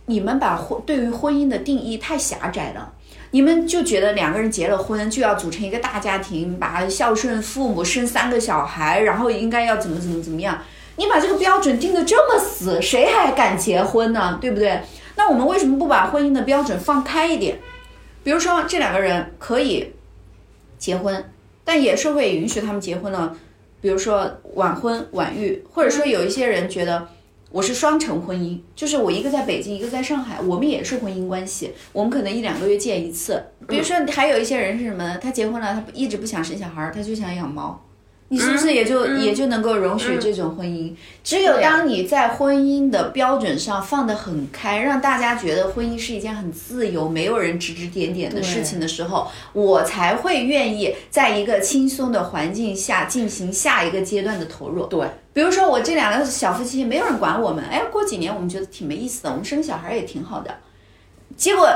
[0.07, 2.93] 你们把婚对于婚姻的定义太狭窄了。
[3.31, 10.63] 你们就觉得两个人结了婚就要组成一个大家庭，把孝顺父母，生三个小孩，然后应该要怎么怎么怎么样。
[10.97, 14.39] 你把这个标准定得这么死，谁还敢结婚呢？
[14.41, 14.81] 对不对？
[15.17, 17.59] 那我们为什么不把婚姻的标准放开一点？
[18.23, 19.93] 比如说这两个人可以
[20.79, 21.29] 结婚，
[21.65, 23.37] 但也社会允许他们结婚了。
[23.85, 27.07] 比如说晚婚晚育，或者说有一些人觉得
[27.51, 33.45] 我是双城婚姻，就是我一个在北京，一个在上海，我们也是婚姻关系，我们可能一两个月见一次。
[33.69, 35.19] 比如说还有一些人是什么呢？
[35.19, 37.79] 他结婚了，他一直不想生小孩，他就想养猫。
[38.29, 40.93] 你是不是也就、也就能够容许这种婚姻？
[41.23, 54.87] 只有当你在婚姻的标准上放得很开，让大家觉得婚姻是一件很自由、没有人指指点点的事情的时候，我才会愿意在一个轻松的环境下进行下一个阶段的投入。
[54.87, 60.53] 对，比如说我这两个小夫妻，没有人管我们，哎，过几年我们觉得挺没意思的，我们生小孩也挺好的。
[61.37, 61.69] 结果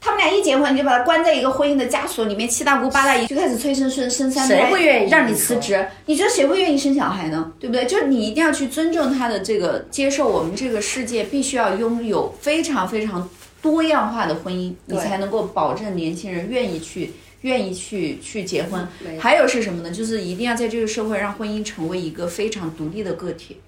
[0.00, 5.86] 他们俩一结婚，你就把他关在一个婚姻的枷锁里面，七大姑八大姨就开始催生生生三胎，谁会愿意让你辞职？
[6.06, 7.52] 你觉得谁会愿意生小孩呢？
[7.58, 7.84] 对不对？
[7.86, 13.28] 就是你一定要去尊重他的这个，接受我们这个世界必须要拥有非常非常
[13.60, 17.12] 多样化的婚姻，你才能够保证年轻人愿意去。
[17.42, 18.84] 愿意去去结婚，
[19.16, 19.92] 还有是什么呢？
[19.92, 23.58] 就是一定要在这个社会让婚姻成为一个非常独立的个体，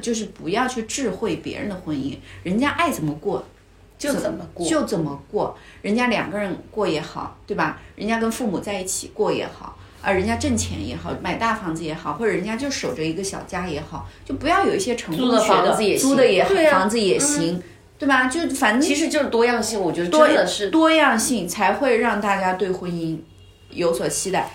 [0.00, 3.44] 就是不要去智慧别人的婚姻，人家爱怎么过
[3.98, 7.80] 就怎么过，就怎么过，人家两个人过也好，对吧？
[7.96, 17.60] 人家跟父母在一起过也好，啊，人家挣钱也好，买大房子也好，或者人家就守着一个小家也好，就不要有一些成租的功学房子也行租的也好，对啊房子也行，
[17.98, 18.26] 对吧？
[18.28, 23.18] 就反正其实就是多样性，我觉得多真的是多样性才会让大家对婚姻
[23.70, 24.48] 有所期待。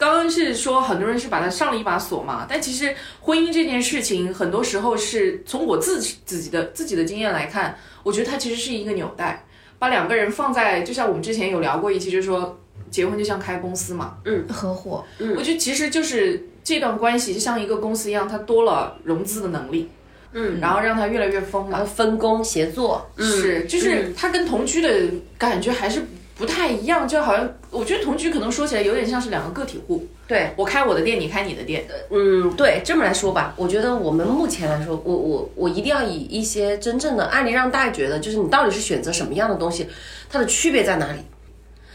[0.00, 9.44] 刚刚是说很多人是把它上了一把锁嘛，但其实婚姻这件事情，很多时候是从我自己自己的自己的经验来看，我觉得它其实是一个纽带，
[9.78, 12.58] 把两个人放在，就像我们之前有聊过一期，就是说
[12.90, 14.48] 结婚就像开公司嘛，嗯。
[14.48, 15.34] 合伙，嗯。
[15.36, 19.90] 我觉得其实就是这段关系就像一个公司一样，它多了融资的能力，
[20.32, 21.86] 嗯，然后让它越来越丰满然后。
[21.86, 24.88] 分工协作，是，就是它跟同居的
[25.36, 26.02] 感觉还是
[26.40, 39.86] 不太一样，就好像我觉得同居可能说起来有点像是两个个体户，对，我开我的店，你开你的店，嗯，对，这么来说吧，我觉得我们目前来说，我我我一定要以一些真正的案例让大家觉得，就是你到底是选择什么样的东西，
[40.30, 41.18] 它的区别在哪里？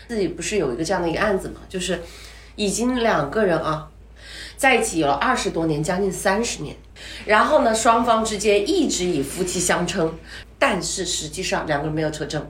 [0.07, 1.99] 自己不是有一个这样的一个案子嘛，就是
[2.55, 3.87] 已经两个人啊
[4.55, 6.75] 在一起有了二十多年，将近三十年，
[7.25, 10.13] 然后呢，双方之间一直以夫妻相称，
[10.59, 12.47] 但是实际上两个人没有车证。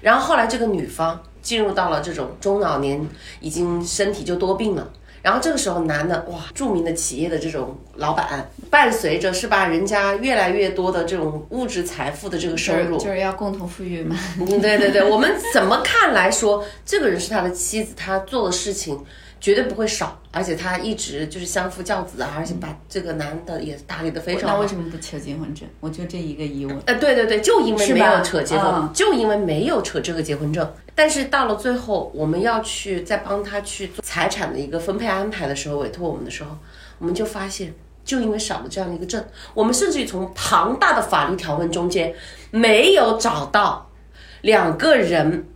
[0.00, 3.06] 然后后来这个女方进入到了这种中老年，
[3.40, 4.90] 已经身体就多病了，
[5.22, 14.16] 然后这个时候，男的哇，著名的企业的这种老板，伴随着是吧，人家越来越多的这种物质财富的这个收入，就是要共同富裕嘛。
[14.38, 18.98] 嗯，对对对，我们怎么看来说，这个人是他的妻子，他做的事情
[19.40, 24.56] 绝对不会少，而且他一直就是相夫教子啊，而且把这个男的也打理的非常好。
[24.56, 25.66] 那为什么不扯结婚证？
[25.80, 26.78] 我就这一个疑问。
[26.84, 30.70] 呃，对对对，就因为没有扯结婚，嗯就因为没有扯这个结婚证。
[30.94, 36.50] 但是到了最后，我们要去再帮他去做财产的一个分配安排的时候，委托我们的时候，
[36.98, 37.72] 我们就发现，
[38.04, 39.24] 就因为少了这样的一个证，
[39.54, 42.14] 我们甚至于从庞大的法律条文中间
[42.50, 43.90] 没有找到
[44.42, 45.46] 两个人。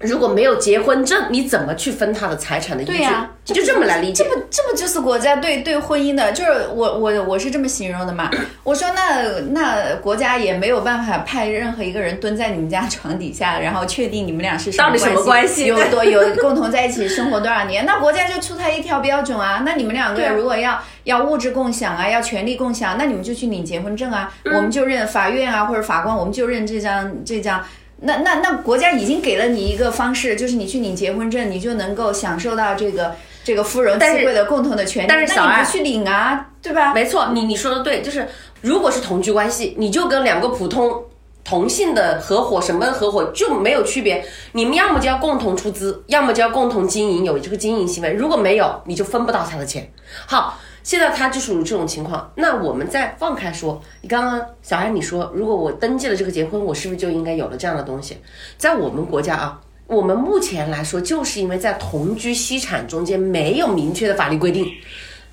[0.00, 2.92] 如果没有结婚证，你怎么去分他的财产的依据？
[2.92, 4.30] 对呀你就这么来理解这。
[4.30, 8.30] 不这不就是国家对对婚姻的，就是我我我是这么形容的嘛。
[8.64, 19.62] 我说那那国家也没有办法派任何一个人蹲在你们家床底下，然后确定你们俩是到底什么关系有多有共同在一起生活多少年， 那国家就出台一条标准啊。
[19.66, 27.62] 那你们两个如果要要物质共享啊，要权利共享，那你们就去领结婚证啊，嗯我们就认法院啊或者法官，我们就认这张这张。
[28.02, 35.06] 那那那国家已经给了你一个方式，就是你去领结婚证，你就能够享受到这个这个夫荣妻贵的共同的权利。
[35.08, 36.94] 但是小爱那你不去领啊，对吧？
[36.94, 38.28] 没错，你你说的对，就是
[38.62, 41.04] 如果是同居关系，你就跟两个普通
[41.44, 48.12] 同性的合伙什么合伙就没有区别，你们要么就要共同出资，要么就要共同经营，有这个经营行为。
[48.12, 49.90] 如果没有，你就分不到他的钱。
[50.26, 52.32] 好，现在他就属于这种情况。
[52.36, 58.18] 那我们再放开说，你刚刚小安你说，如果我登记了这个结婚，我是不是就应该有了这样的东西？
[58.56, 59.60] 在我们国家啊。
[59.86, 64.64] 我们目前来说，就是因为在同居析产中间没有明确的法律规定，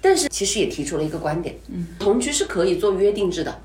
[0.01, 3.55] 但是其实也提出了一个观点，嗯，同居是可以做约定制的。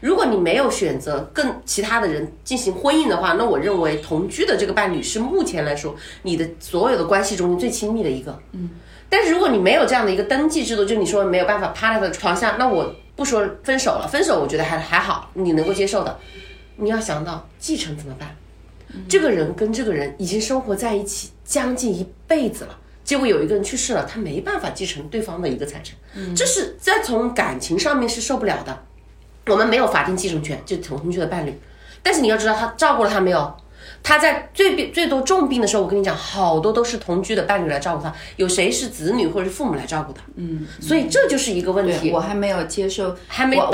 [0.00, 8.40] 如果你没有选择跟其他的人进行婚姻的话，那我认为同居的这个伴侣是目前来说你的所有的关系中间最亲密的一个。
[8.52, 8.70] 嗯，
[9.12, 16.18] 但是如果你没有这样的一个登记制度，就你说没有办法趴在他的床下，那我不说分手了，分手我觉得还还好，你能够接受的。
[16.76, 18.34] 你要想到继承怎么办？
[19.10, 28.82] 这个人跟这个人已经生活在一起将近一辈子了，结果有一个人去世了，他没办法继承对方的一个财产，这是在从感情上面是受不了的。
[29.46, 31.52] 我们没有法定继承权，就同居的伴侣，
[32.02, 33.54] 但是你要知道他照顾了他没有？
[34.02, 40.22] 他在最病最多重病的时候，我跟你讲，好多都是同居的伴侣来照顾他，有谁是子女或者是父母来照顾他？
[40.36, 42.10] 嗯，所以这就是一个问题。
[42.10, 43.70] 我还没有接受，还没有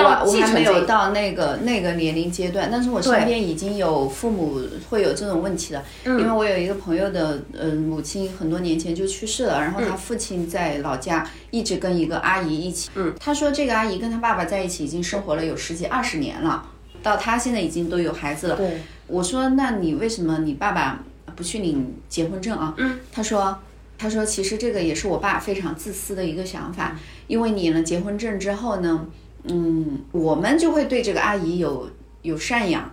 [0.85, 4.61] 到那个那个年龄阶段，但是我身边已经有父母
[4.91, 6.21] 会有这种问题了，嗯。
[6.21, 16.65] 因为我有一个朋友的呃母亲很多年前就去世了，然后他父亲在老家一直跟一个阿姨一起，嗯，他说这个阿姨跟他爸爸在一起已经生活了有十几二十年了，
[17.03, 21.03] 到他现在已经都有孩子了，对，我说那你为什么你爸爸
[21.37, 22.75] 不去领结婚证啊？
[22.79, 23.59] 嗯，他说。
[24.01, 29.05] 他说：“其实这个也是我爸非常自私的一个想法，因为领了结婚证之后呢，
[29.43, 31.91] 嗯，我们就会对这个阿姨有
[32.23, 32.89] 有赡养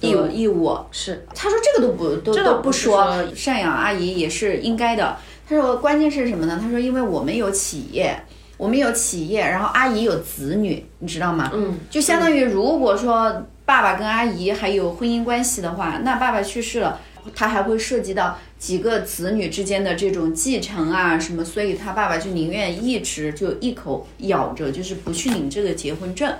[0.00, 0.74] 义务义务。
[0.90, 5.18] 是他说这个都不都都不说，赡养阿姨也是应该的。
[5.46, 6.58] 他说关键是什么呢？
[6.58, 8.18] 他说因为我们有企业，
[8.58, 11.50] 我们有企业，然后阿姨有子女，你知道吗？
[11.54, 17.00] 嗯，就相当于如果说爸爸跟阿姨还有婚姻关系的话，那爸爸去世了，
[17.34, 26.34] 他还会涉及到几个子女之间的这种继承啊什么，所以他爸爸就宁愿一直就一口咬着，就是不去领这个结婚证。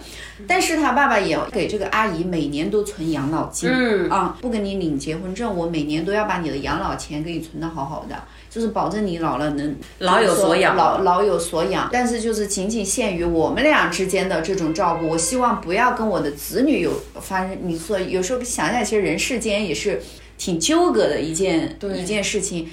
[0.47, 8.17] 但是他爸爸也给这个阿姨每年都存养老金，嗯啊，不跟你领结婚证，我每年都要把你的养老钱给你存的好好的，
[8.51, 11.89] 就是保证你老了能老有所养老老有所养。
[11.93, 17.57] 但是就是仅仅限于我们俩之间的这种照顾，我希望不要跟我的子女有发生。
[17.63, 20.01] 你说有时候想想，其实人世间也是
[20.39, 22.67] 挺纠葛的一件一件事情。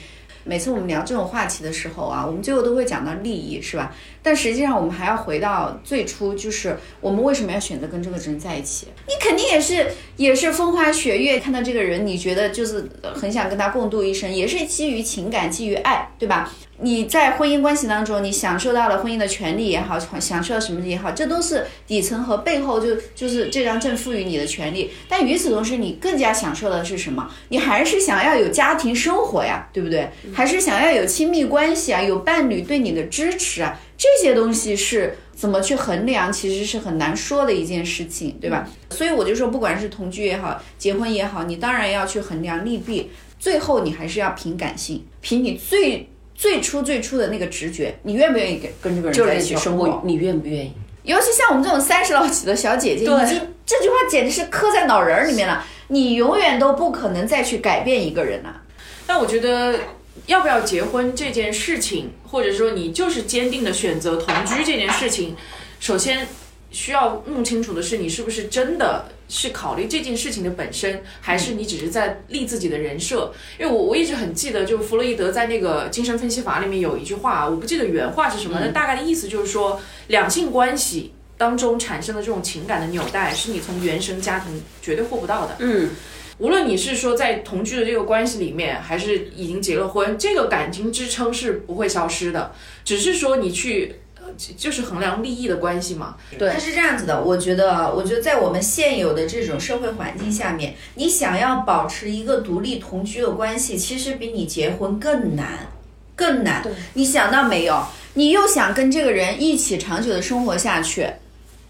[0.48, 3.96] 每次我们聊这种话题的时候啊，我们最后都会讲到利益，是吧？
[4.26, 8.88] 但实际上，我们还要回到最初，就是我们为什么要选择跟这个人在一起？
[9.08, 9.86] 你肯定也是
[10.18, 16.52] 也是风花雪月，看到这个人，你觉得就是很想跟他共度一生，也是基于情感，基于爱，对吧？
[16.78, 24.92] 你在婚姻关系当中，你享受到了婚姻的权利也好，享受到什么也好，这都是底层和背后就就是这张证赋予你的权利。
[25.08, 27.30] 但与此同时，你更加享受的是什么？
[27.48, 30.10] 你还是想要有家庭生活呀，对不对？
[30.34, 38.68] 还是想要有亲密关系啊，有伴侣对你的支持啊，这些东西是怎么去衡量，其实是很难说的一件事情，对吧？
[38.90, 46.10] 所以我就说，不管是同居也好，结婚也好，你当然要去衡量利弊，最后你还是要凭感性，凭你最。
[46.38, 50.02] 最初最初的那个直觉，你愿不愿意跟跟这个人在一起生活？
[50.04, 50.74] 你愿不愿意？
[51.04, 55.66] 尤其像我们这种三十老几的小姐姐，已经这句话简直是刻在脑仁儿里面了。
[55.88, 58.62] 你永远都不可能再去改变一个人了。
[59.08, 59.80] 但我觉得
[60.28, 65.36] 要不要结婚这件事情，或者说你就是坚定的选择同居这件事情，
[65.80, 66.28] 首先
[66.72, 73.32] 需要弄清楚的是，你是不是真的是考虑这件事情的本身，还是你只是在立自己的人设？
[73.60, 85.56] 因为我我一直很记得，就弗洛伊德在那个精神分析法里面有一句话，我不记得原话是什么，但大概的意思就是说，两性关系当中产生的这种情感的纽带，是你从原生家庭绝对获不到的。
[85.60, 85.90] 嗯，
[86.38, 92.52] 无论你是说在同居的这个关系里面，还是已经结了婚，这个感情支撑是不会消失的，
[92.84, 93.96] 只是说你去。
[94.18, 105.72] 呃就就是衡量利益的关系嘛，对它是这样子的，我觉得啊，我觉得在我们现有的这种社会环境下面，你想要保持一个独立同居的关系，其实比你结婚更难，
[106.16, 106.66] 更难。
[106.96, 107.86] 你想到没有？
[108.16, 111.08] 你又想跟这个人一起长久的生活下去，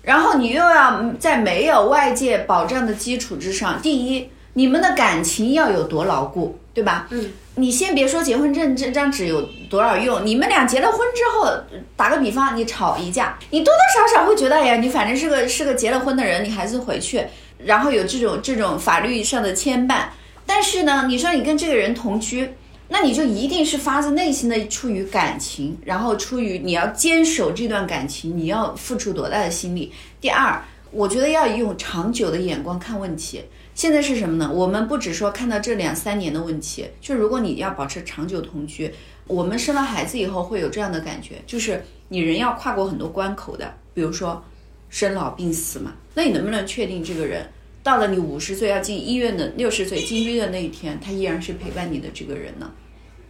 [0.04, 7.08] 然后你又要在没有外界保障的基础之上，第一，你们的感情要有多牢固，对吧？
[7.12, 7.32] 嗯。
[7.58, 11.50] 你先别说结婚证这张纸有多少用，你们俩结了婚之后，
[11.96, 17.24] 打个比方，你吵一架，你多多少少会觉得，哎呀，你反正是个是个结了婚的人，你还是回去，
[17.60, 20.08] 然后有这种这种法律上的牵绊。
[20.46, 22.50] 但是呢，你说你跟这个人同居，
[22.90, 29.94] 那你就一定是发自内心的出于感情，然后出于你要坚守这段感情，你要付出多大的心力。
[30.20, 33.42] 第二，我觉得要用长久的眼光看问题。
[33.76, 34.50] 现在是什么呢？
[34.50, 38.90] 我们不只说看到这两三年的问题，就如果你要保持长久同居，
[39.28, 44.42] 我们生了孩子以后会有这样的感觉，就是你人要跨过很多关口的，比如说
[44.88, 45.94] 生老病死嘛。
[46.14, 47.50] 那你能不能确定这个人
[47.84, 52.72] 到了你五十岁要进医院的六十岁进医院的那一天，他依然是陪伴你的这个人呢？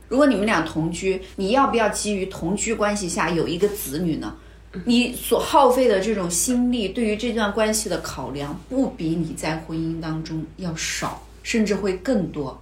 [0.08, 4.36] 如果你们俩同居，你要不要基于同居关系下有一个子女呢？
[4.84, 12.61] 你所耗费的这种心力，对于这段关系的考量，不比你在婚姻当中要少，甚至会更多，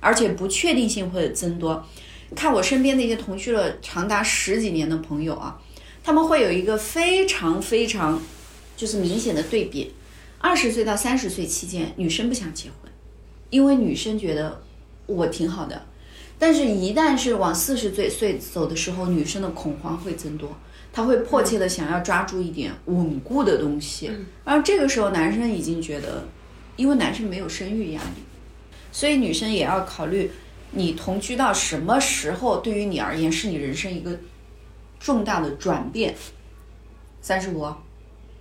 [0.00, 1.86] 而且不确定性会增多。
[2.34, 5.60] 看我身边的一些同居了长达十几年的朋友啊，
[6.02, 8.22] 他们会有一个非常非常
[8.76, 9.92] 就是明显的对比：
[10.38, 12.90] 二十岁到三十岁期间，女生不想结婚，
[13.50, 14.62] 因为女生觉得
[15.06, 15.84] 我挺好的，
[16.38, 20.56] 但是一旦是往四十岁岁走的时候，女生的恐慌会增多。
[20.92, 24.10] 他会迫切的想要抓住一点稳固的东西，
[24.44, 26.22] 然后这个时候男生已经觉得，
[26.76, 28.22] 因为男生没有生育压力，
[28.92, 30.30] 所以女生也要考虑，
[30.72, 34.18] 你同居到什么时候对于你而言是你人生一个
[35.00, 36.14] 重大的转变，
[37.22, 37.66] 三十五，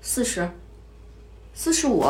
[0.02, 0.50] 四十，
[1.54, 2.06] 四十五，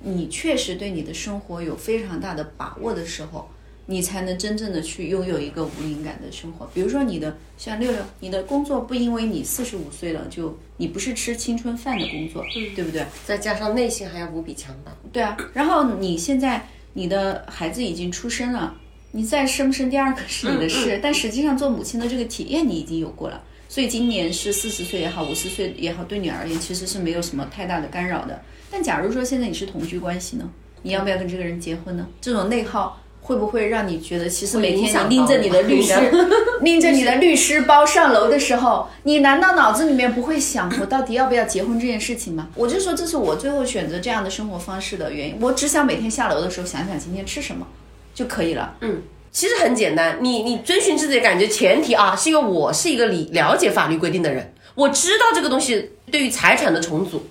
[0.00, 3.48] 你确实对你的生活有非常大的把握的时候。
[3.86, 6.68] 你才能真正的去拥有一个无灵感的生活。
[6.72, 12.44] 比如说你的像六六，你的工作不因为你四十五岁了就你不是吃青春饭的工作，
[12.76, 13.04] 对不对？
[13.26, 14.92] 再加上内心还要无比强大。
[15.12, 18.74] 对啊，然后你现在你的孩子已经出生了，
[19.10, 23.42] 你再生不生第二个是你的事，但实际上做母亲的这个体验你已经有过了。
[23.68, 28.40] 所以今年是四十岁也好，五十岁也好，对你而言其实是没有什么太大的干扰的。
[28.70, 30.48] 但假如说现在你是同居关系呢，
[30.82, 32.06] 你要不要跟这个人结婚呢？
[32.20, 32.98] 这种内耗。
[33.22, 35.94] 会不会让你觉得，其实每天你拎着你的律师，
[36.62, 42.48] 拎着你的律师包上楼的时候，你难道脑子里面不会想我到底要不要结婚这件事情吗？
[42.56, 45.36] 我就说这是我最后选择这样的生活方式的原因。
[45.40, 47.66] 我只想每天下楼的时候想想今天吃什么
[48.12, 48.76] 就可以了。
[48.80, 57.24] 嗯，其实很简单，你你遵循自己的感觉，前提啊是因为我是一个理了解法律规定的人，我知道这个东西对于财产的重组。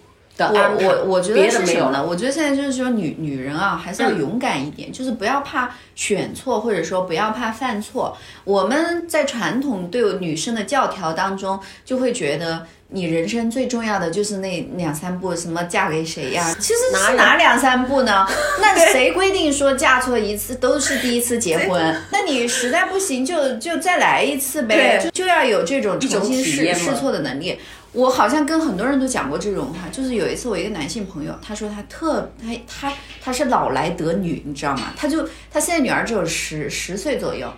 [0.49, 2.03] 我我我觉得是什么呢？
[2.03, 8.17] 我觉得现在就是说女女人啊，还是要勇敢一点，就是不要怕选错，或者说不要怕犯错。
[8.43, 16.53] 我们在传统对女生的教条当中，就会觉得你人生最重要的就是那两三步，什么嫁给谁呀？
[16.59, 18.27] 其实是哪两三步呢？
[18.61, 21.95] 那谁规定说嫁错一次都是第一次结婚？
[22.11, 27.57] 那你实在不行就就再来一次呗，就就要有这种重新试试错的能力。
[27.93, 34.93] 我好像跟很多人都讲过这种话，就是有一次我一个男性朋友，他说他特他他他是老来得女，你知道吗？
[34.95, 37.51] 他就他现在女儿只有十十岁左右，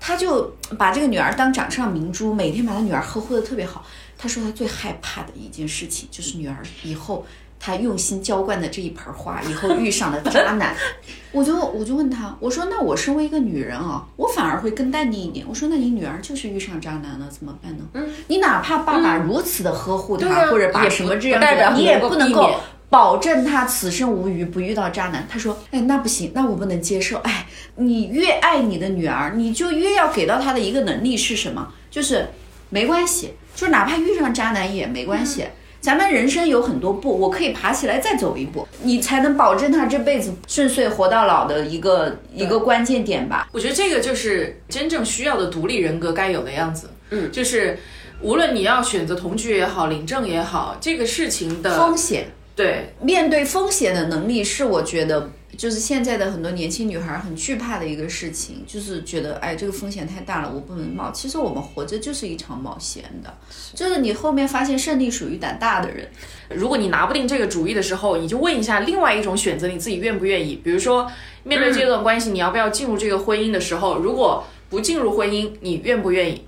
[0.00, 3.86] 他就把这个女儿当掌上明珠，每天把他女儿呵护的特别好。
[4.18, 7.24] 他说他最害怕的一件事情就是女儿以后。
[7.58, 10.74] 他用心浇灌的这一盆花，以后遇上了渣男，
[11.32, 15.44] 我就我就问他，我说那我身为一个女人啊，我反而会更淡定一点。
[15.48, 17.84] 我说那你女儿就是遇上渣男了，怎么办呢？
[17.94, 22.54] 嗯，你哪怕爸爸如此的呵护她，或者把什么这样的，你也不能够
[22.88, 25.26] 保证她此生无虞，不遇到渣男。
[25.28, 27.18] 他说，哎，那不行，那我不能接受。
[27.18, 31.72] 哎，你越爱你的女儿，你就越要给到她的一个能力是什么？
[31.90, 32.28] 就是
[32.70, 35.46] 没关系，就哪怕遇上渣男也没关系。
[35.86, 43.48] 咱们人生有很多步，我可以爬起来再走一步，你才能保证他这辈子顺遂活到老的一个一个关键点吧。
[43.52, 46.90] 我觉得这个就是真正需要的独立人格该有的样子。
[47.10, 47.78] 嗯，就是
[48.20, 55.30] 无论你要选择同居也好，领证也好，这个事情的风险，对面对风险的能力是我觉得。
[55.56, 61.10] 就是现在的很多年轻女孩很惧怕的一个事情，就是觉得哎，这个风险太大了，我不能冒。
[61.10, 63.34] 其实我们活着就是一场冒险的，
[63.74, 66.08] 就是你后面发现胜利属于胆大的人。
[66.50, 70.56] 如果你拿不定这个主意的时候，你就问一下另外一种选择，你自己愿不愿意？
[70.56, 71.10] 比如说
[71.42, 76.45] 面对这段关系，你要不要进入这个婚姻的时候，如果不进入婚姻，你愿不愿意？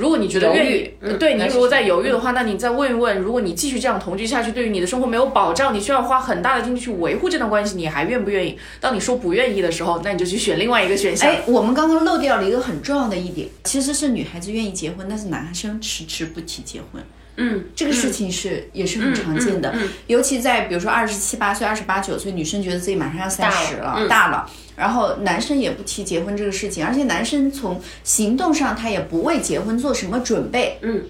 [0.00, 8.58] 如果你觉得愿意，对你如果在犹豫的话，那你再问一问，如果你继续这样同居下去，对于你的生活没有保障，你需要花很大的精力去维护这段关系，你还愿不愿意？
[8.80, 11.30] 当你说不愿意的时候，那你就去选另外一个选项。
[11.30, 17.02] 哎，我们刚刚漏掉了一个很重要的一点，其实是女孩子愿意结婚，但是男生迟迟不提结婚。
[17.42, 19.74] 嗯，这个事情是也是很常见的，
[20.08, 24.50] 尤其在比如说二十七八岁、二十八九岁，女生觉得自己马上要三十了，大了。
[24.76, 30.78] 然后男生也不提结婚这个事情，而且男生从行动上他也不为结婚做什么准备。
[30.82, 31.04] 嗯，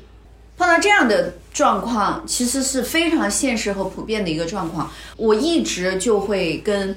[0.56, 4.88] 碰到这样的状况，其实是非常现实和普遍的一个状况。
[5.16, 6.96] 我一直就会跟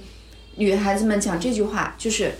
[0.58, 2.34] 女孩子们讲这句话，就是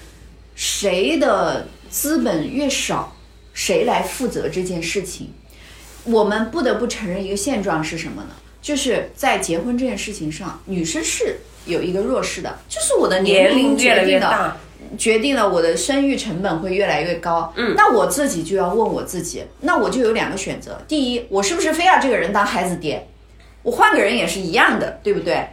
[0.56, 3.16] 谁的资本越少，
[3.54, 5.32] 谁来负责这件事情。
[6.06, 8.30] 我们不得不承认一个现状是什么呢？
[8.62, 11.38] 就是在结婚这件事情上，女生是。
[11.66, 14.58] 有一个弱势的，就是我的年龄决定了，
[14.98, 17.54] 决定了我的生育成本会越来越高。
[17.56, 23.08] 嗯，那我自己就要问我自己，那我就有两个选择：第一，我是不是非要这个人当孩子爹？
[23.62, 25.52] 我换个人也是一样的，对不对？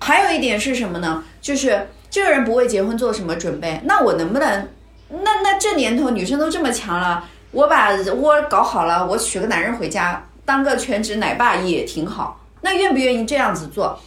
[0.00, 1.22] 还有一点是什么呢？
[1.40, 4.68] 就是这个人不为结婚做什么准备，那我能不能？
[5.10, 12.44] 那那这年头女生都这么强了，我把窝搞好了，我娶个男人回家当个全职奶爸也挺好。
[12.62, 13.98] 那愿不愿意这样子做？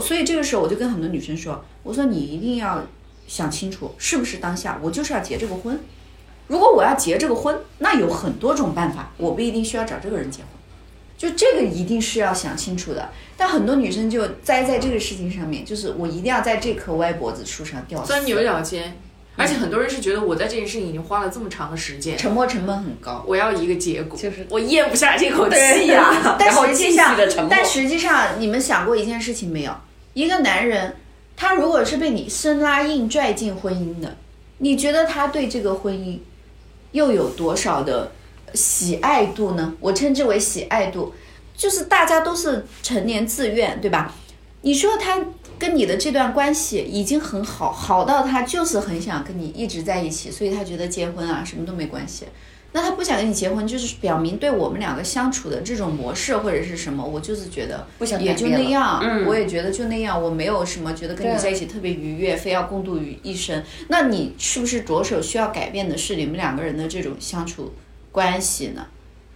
[0.00, 2.82] 所以这个时候我就跟很多女生说：“我说你一定要
[3.26, 5.78] 想清楚，是不是当下我就是要结这个婚。
[6.46, 10.48] 如果我要结这个婚，那有很多种办法，我不一定需要找这个人结婚。
[11.16, 13.10] 就这个一定是要想清楚的。
[13.36, 18.96] 但很多女生就栽在这个事情上面，就是我一定要在这棵歪脖子树上吊死，钻牛角尖。
[19.36, 26.36] 而且很多人是觉得我在这件事情已经花了这么长的时间，沉没成本很高，我要一个结果，就是我咽不下这口气呀。
[26.38, 27.16] 但实际上，
[27.50, 29.74] 但实际上，你们想过一件事情没有？
[30.12, 30.94] 一个男人，
[31.36, 34.16] 他如果是被你生拉硬拽进婚姻的，
[34.58, 36.18] 你觉得他对这个婚姻
[36.92, 38.12] 又有多少的
[38.54, 39.74] 喜爱度呢？
[39.80, 41.12] 我称之为喜爱度，
[41.56, 44.14] 就是大家都是成年自愿，对吧？
[44.62, 45.18] 你说他。
[45.58, 52.26] 跟你的这段关系已经很好，好到他就是很想跟你一直在一起，所以他觉得结婚啊什么都没关系。
[52.72, 59.00] 那他不想跟你结婚，就是表明对我们两个相处的这种模式或者是什么，我就是觉得不想也就那样。
[59.00, 63.62] 嗯，我也觉得就那样，我没有什么觉得跟你在一起特别愉悦，非要共度于一生。
[63.86, 67.72] 那你是不是着手需要改变的是你们两个人的这种相处
[68.10, 68.84] 关系呢？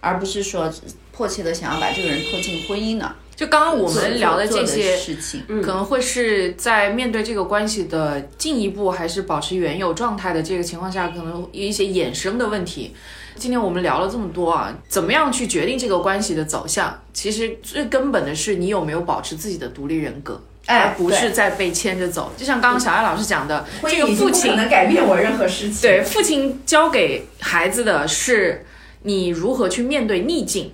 [0.01, 0.69] 而不是说
[1.13, 3.15] 迫切的想要把这个人拖进婚姻呢？
[3.39, 12.93] 就刚刚我们聊的这些事情，可能会是在面对这个关系的进一步还是保持原有状态的这个情况下，可能有一些衍生的问题。
[13.37, 16.99] 今天我们聊了这么多啊，怎么样去决定这个关系的走向？
[17.13, 22.33] 其实最根本的是你有没有保持自己的独立人格，而不是在被牵着走。
[22.35, 25.81] 就像刚刚小艾老师讲的，这个父亲能改变我任何事情。
[25.81, 28.65] 对，父亲教给孩子的是
[29.03, 30.73] 你如何去面对逆境。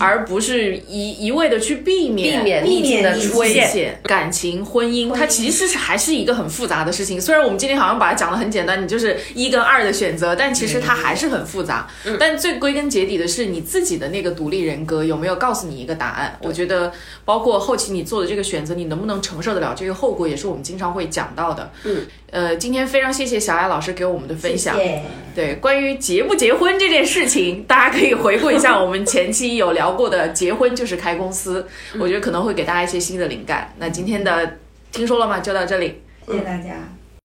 [0.00, 7.20] 而不是一一味的去避免避免避免的危险，感情婚姻它其实是还是一个很复杂的事情。
[7.20, 11.88] 虽然我们今天好像把它讲的很简单，你就是一跟二的选择，但其实它还是很复杂。
[12.18, 16.38] 但最归根结底的是你自己的那个独立人格有没有告诉你一个答案？
[16.42, 16.92] 我觉得
[17.24, 21.70] 包括后期你做的这个选择，你能不能承受得了这个后果，也是我们经常会讲到的。
[21.84, 22.02] 嗯，
[22.34, 24.76] 呃，今天非常谢谢小艾老师给我们的分享。
[25.36, 31.64] 对，关于结不结婚这件事情，大家可以回顾一下我们前期有聊过的，结婚就是开公司，
[31.96, 33.72] 我觉得可能会给大家一些新的灵感。
[33.78, 34.58] 那今天的
[34.90, 35.38] 听说了吗？
[35.38, 36.93] 就到这里，谢谢大家。